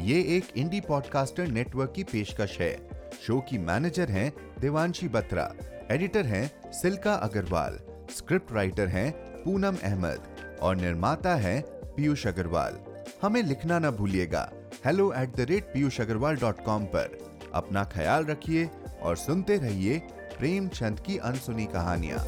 ये 0.00 0.20
एक 0.36 0.56
इंडी 0.56 0.80
पॉडकास्टर 0.80 1.46
नेटवर्क 1.46 1.92
की 1.96 2.04
पेशकश 2.04 2.58
है। 2.60 2.76
शो 3.22 3.40
की 3.40 3.58
मैनेजर 3.58 4.10
हैं 4.10 4.32
देवांशी 4.60 5.08
बत्रा 5.08 5.52
एडिटर 5.90 6.26
हैं 6.26 6.72
सिल्का 6.72 7.14
अग्रवाल 7.14 7.78
स्क्रिप्ट 8.16 8.52
राइटर 8.52 8.88
हैं 8.88 9.10
पूनम 9.44 9.76
अहमद 9.82 10.58
और 10.62 10.76
निर्माता 10.76 11.34
है 11.36 11.60
पीयूष 11.96 12.26
अग्रवाल। 12.26 12.78
हमें 13.22 13.42
लिखना 13.42 13.78
ना 13.78 13.90
भूलिएगा। 13.90 14.50
Hello 14.86 15.12
at 15.12 15.36
the 15.36 15.40
rate 15.40 15.64
Piyush 15.64 16.00
Agarwal 16.00 16.36
dot 16.36 16.64
com 16.64 16.84
पर। 16.84 17.18
अपना 17.54 17.84
ख्याल 17.84 18.24
रखिए 18.24 18.68
और 19.02 19.16
सुनते 19.16 19.56
रहिए 19.56 19.98
प्रेमचंद 20.38 21.00
की 21.06 21.16
अनसुनी 21.18 21.64
कहानियाँ। 21.66 22.18